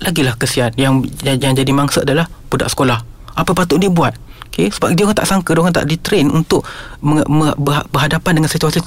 [0.02, 0.72] lagilah kesian.
[0.76, 3.04] Yang, yang jadi mangsa adalah budak sekolah.
[3.36, 4.16] Apa patut dia buat?
[4.56, 6.64] Okay, sebab dia orang tak sangka dia orang tak ditrain untuk
[7.92, 8.80] berhadapan dengan situasi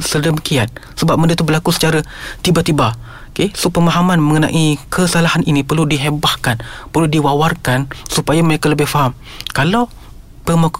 [0.00, 0.64] sedemikian.
[0.96, 2.00] Sebab benda itu berlaku secara
[2.40, 2.96] tiba-tiba.
[3.36, 9.12] Okay, so pemahaman mengenai kesalahan ini perlu dihebahkan perlu diwawarkan supaya mereka lebih faham.
[9.52, 9.92] Kalau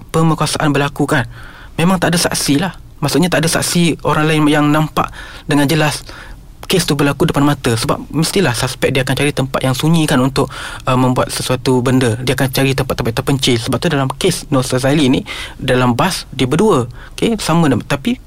[0.09, 1.29] pemerkosaan berlaku kan
[1.77, 2.73] memang tak ada saksi lah.
[3.01, 5.09] Maksudnya tak ada saksi orang lain yang nampak
[5.45, 6.05] dengan jelas
[6.67, 7.73] kes tu berlaku depan mata.
[7.73, 10.51] Sebab mestilah suspek dia akan cari tempat yang sunyi kan untuk
[10.85, 12.19] uh, membuat sesuatu benda.
[12.21, 13.57] Dia akan cari tempat-tempat terpencil.
[13.57, 15.21] Sebab tu dalam kes Nur Sazali ni
[15.57, 16.91] dalam bas dia berdua.
[17.17, 18.19] Okay, sama tapi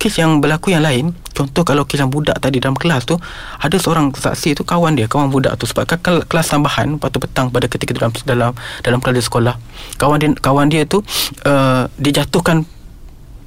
[0.00, 3.20] kes yang berlaku yang lain contoh kalau kisah budak tadi dalam kelas tu
[3.60, 5.68] ada seorang saksi tu kawan dia kawan budak tu.
[5.68, 9.60] Sebab kelas, kelas tambahan waktu petang pada ketika dalam dalam dalam kelas sekolah.
[10.00, 11.04] Kawan dia kawan dia tu
[11.44, 12.64] uh, dijatuhkan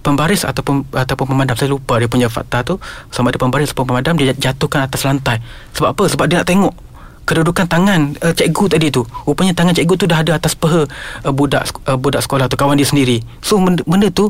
[0.04, 1.56] pembaris ataupun ataupun pemadam.
[1.56, 2.76] Saya lupa dia punya fakta tu.
[3.10, 5.40] Sama ada pembaris ataupun pemadam dia jatuhkan atas lantai.
[5.74, 6.04] Sebab apa?
[6.12, 6.76] Sebab dia nak tengok
[7.24, 9.08] kedudukan tangan uh, cikgu tadi tu.
[9.24, 10.84] Rupanya tangan cikgu tu dah ada atas peha
[11.24, 13.24] uh, budak uh, budak sekolah tu kawan dia sendiri.
[13.40, 14.28] So benda, benda tu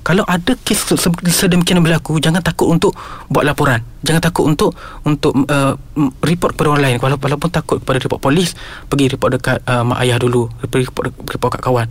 [0.00, 0.96] kalau ada kes
[1.28, 2.96] sedemikian berlaku jangan takut untuk
[3.28, 3.84] buat laporan.
[4.00, 4.72] Jangan takut untuk
[5.04, 5.76] untuk uh,
[6.24, 6.96] report kepada orang lain.
[6.96, 8.56] Walaupun, walaupun takut kepada report polis
[8.88, 10.48] pergi report dekat uh, mak ayah dulu.
[10.64, 11.88] Pergi report, report kat kawan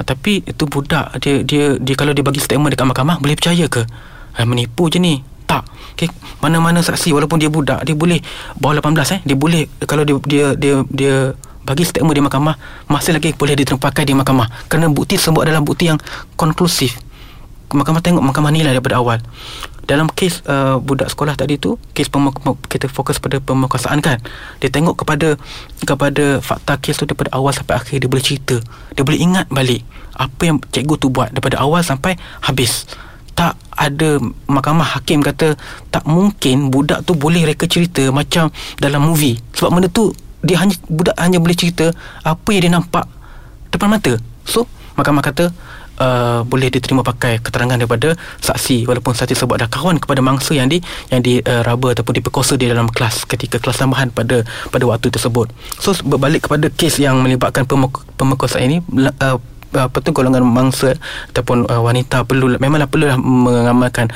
[0.00, 1.20] uh, tapi itu budak.
[1.20, 3.84] Dia, dia dia kalau dia bagi statement dekat mahkamah boleh percaya ke?
[4.40, 5.20] Uh, menipu je ni.
[5.44, 5.66] Tak.
[5.98, 6.08] Okay.
[6.40, 8.22] mana-mana saksi walaupun dia budak dia boleh
[8.56, 11.14] bawah 18 eh dia boleh kalau dia dia dia, dia
[11.66, 12.56] bagi statement di mahkamah
[12.88, 14.48] masih lagi boleh diterpakai di mahkamah.
[14.70, 16.00] Kerana bukti semua adalah bukti yang
[16.40, 16.96] konklusif.
[17.70, 19.20] Mahkamah tengok mahkamah nilai daripada awal
[19.90, 22.06] dalam kes uh, budak sekolah tadi tu kes
[22.70, 24.22] kita fokus pada pemerkosaan kan.
[24.62, 25.34] Dia tengok kepada
[25.82, 28.62] kepada fakta kes tu daripada awal sampai akhir dia boleh cerita.
[28.94, 29.82] Dia boleh ingat balik
[30.14, 32.14] apa yang cikgu tu buat daripada awal sampai
[32.46, 32.86] habis.
[33.34, 35.58] Tak ada mahkamah hakim kata
[35.90, 39.42] tak mungkin budak tu boleh reka cerita macam dalam movie.
[39.58, 40.14] Sebab benda tu
[40.46, 41.90] dia hanya budak hanya boleh cerita
[42.22, 43.10] apa yang dia nampak
[43.74, 44.14] depan mata.
[44.46, 45.50] So mahkamah kata
[46.00, 50.66] uh, boleh diterima pakai keterangan daripada saksi walaupun saksi sebut ada kawan kepada mangsa yang
[50.66, 50.80] di
[51.12, 54.42] yang di uh, ataupun diperkosa di dalam kelas ketika kelas tambahan pada
[54.72, 57.68] pada waktu tersebut so berbalik kepada kes yang melibatkan
[58.16, 58.78] pemerkosaan ini
[59.22, 59.38] uh,
[59.70, 60.98] apa tu golongan mangsa
[61.30, 64.10] ataupun uh, wanita perlu memanglah perlu mengamalkan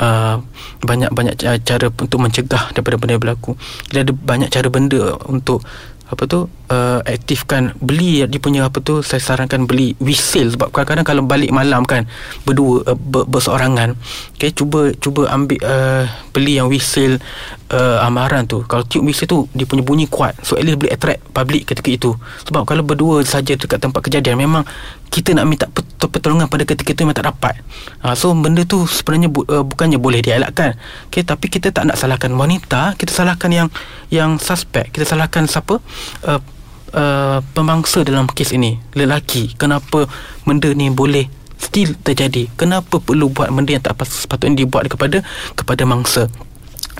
[0.00, 0.40] uh,
[0.80, 3.52] banyak-banyak cara untuk mencegah daripada benda berlaku.
[3.92, 5.60] Dia ada banyak cara benda untuk
[6.04, 11.06] apa tu uh, aktifkan beli dia punya apa tu saya sarankan beli whistle sebab kadang-kadang
[11.06, 12.10] kalau balik malam kan
[12.42, 13.94] berdua uh, ber, berseorangan
[14.34, 16.04] okey cuba cuba ambil uh,
[16.34, 17.22] beli yang whistle
[17.70, 18.66] uh, amaran tu.
[18.66, 20.34] Kalau tiup whistle tu dia punya bunyi kuat.
[20.42, 22.10] So at least boleh attract public ketika itu.
[22.50, 24.66] Sebab kalau berdua saja dekat tempat kejadian memang
[25.08, 25.66] kita nak minta
[26.04, 27.54] pertolongan pada ketika itu memang tak dapat.
[28.02, 30.74] Uh, so benda tu sebenarnya bu, uh, bukannya boleh dielakkan.
[31.08, 33.68] Okey tapi kita tak nak salahkan wanita kita salahkan yang
[34.10, 35.78] yang suspek kita salahkan siapa?
[36.26, 36.42] Uh,
[36.94, 40.06] uh, pemangsa dalam kes ini lelaki kenapa
[40.46, 41.26] benda ni boleh
[41.58, 42.52] still terjadi?
[42.54, 45.24] Kenapa perlu buat benda yang tak sepatutnya dibuat kepada
[45.56, 46.28] kepada mangsa?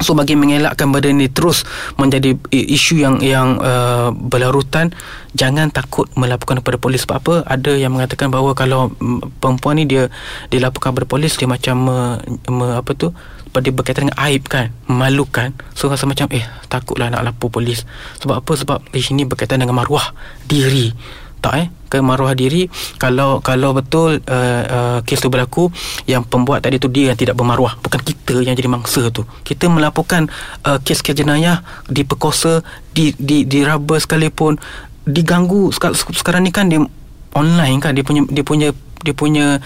[0.02, 1.62] So bagi mengelakkan benda ini terus
[1.94, 4.90] menjadi isu yang yang uh, berlarutan
[5.38, 7.06] jangan takut melaporkan kepada polis.
[7.06, 7.34] Sebab apa?
[7.46, 10.10] Ada yang mengatakan bahawa kalau mm, perempuan ni dia
[10.50, 11.98] dilaporkan kepada polis dia macam me,
[12.50, 13.14] me, apa tu
[13.62, 15.54] dia berkaitan dengan aib kan memalukan.
[15.76, 16.42] So rasa macam eh
[16.72, 17.86] takutlah nak lapor polis.
[18.24, 18.52] Sebab apa?
[18.56, 20.10] Sebab di sini berkaitan dengan maruah
[20.48, 20.90] diri.
[21.44, 21.68] Tak eh?
[21.92, 25.68] Ke maruah diri kalau kalau betul uh, uh, kes tu berlaku
[26.08, 27.76] yang pembuat tadi tu dia yang tidak bermaruah.
[27.84, 29.28] Bukan kita yang jadi mangsa tu.
[29.44, 30.26] Kita melaporkan
[30.64, 32.64] uh, kes-kes jenayah diperkosa
[32.96, 34.56] di di diraba sekalipun
[35.04, 35.68] diganggu
[36.16, 36.80] sekarang ni kan dia
[37.36, 38.72] online kan dia punya dia punya
[39.04, 39.60] dia punya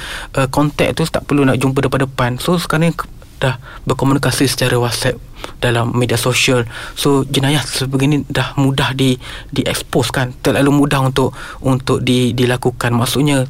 [0.50, 2.42] kontak tu tak perlu nak jumpa depan-depan.
[2.42, 2.90] So sekarang
[3.38, 5.18] dah berkomunikasi secara WhatsApp
[5.62, 6.66] dalam media sosial.
[6.98, 9.16] So jenayah sebegini dah mudah di
[9.48, 10.34] di expose kan.
[10.42, 11.32] Terlalu mudah untuk
[11.62, 12.92] untuk di dilakukan.
[12.94, 13.46] Maksudnya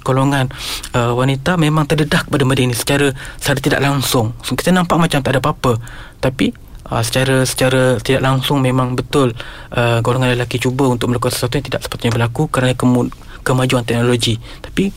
[0.00, 0.48] golongan
[0.96, 4.34] uh, wanita memang terdedah kepada benda ini secara secara tidak langsung.
[4.42, 5.78] So kita nampak macam tak ada apa-apa.
[6.18, 6.50] Tapi
[6.90, 9.32] uh, secara secara tidak langsung memang betul
[9.76, 13.12] uh, golongan lelaki cuba untuk melakukan sesuatu yang tidak sepatutnya berlaku kerana kemu-
[13.46, 14.36] kemajuan teknologi.
[14.60, 14.90] Tapi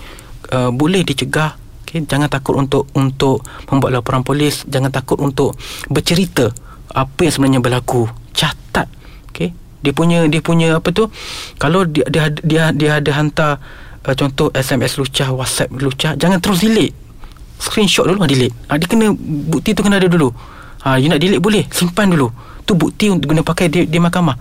[0.51, 1.62] uh, boleh dicegah
[1.93, 4.65] okay, jangan takut untuk untuk membuat laporan polis.
[4.65, 5.53] Jangan takut untuk
[5.93, 6.49] bercerita
[6.89, 8.09] apa yang sebenarnya berlaku.
[8.33, 8.89] Catat.
[9.29, 11.11] Okey dia punya dia punya apa tu?
[11.59, 13.59] Kalau dia dia dia, dia ada hantar
[14.07, 16.95] uh, contoh SMS lucah WhatsApp lucah jangan terus delete.
[17.59, 18.55] Screenshot dulu delete.
[18.71, 19.11] Ha, dia kena
[19.51, 20.31] bukti tu kena ada dulu.
[20.87, 22.31] Ha, you nak delete boleh simpan dulu.
[22.63, 24.39] Tu bukti untuk guna pakai di, di mahkamah.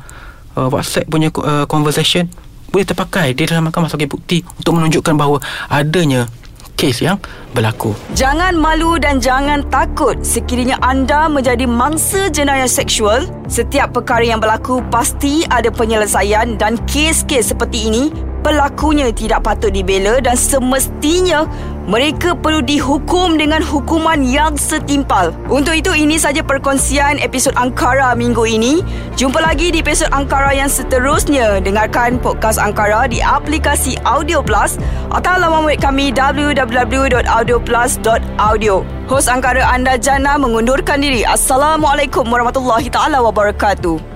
[0.54, 2.30] Uh, WhatsApp punya uh, conversation
[2.72, 6.24] boleh terpakai di dalam mahkamah sebagai bukti untuk menunjukkan bahawa adanya
[6.76, 7.20] kes yang
[7.52, 7.92] berlaku.
[8.16, 13.28] Jangan malu dan jangan takut sekiranya anda menjadi mangsa jenayah seksual.
[13.46, 20.20] Setiap perkara yang berlaku pasti ada penyelesaian dan kes-kes seperti ini pelakunya tidak patut dibela
[20.20, 21.48] dan semestinya
[21.82, 25.34] mereka perlu dihukum dengan hukuman yang setimpal.
[25.50, 28.86] Untuk itu, ini saja perkongsian episod Angkara minggu ini.
[29.18, 31.58] Jumpa lagi di episod Angkara yang seterusnya.
[31.58, 34.78] Dengarkan podcast Angkara di aplikasi Audio Plus
[35.10, 38.74] atau laman web kami www.audioplus.audio.
[39.10, 41.26] Hos Angkara anda Jana mengundurkan diri.
[41.26, 44.11] Assalamualaikum warahmatullahi taala wabarakatuh.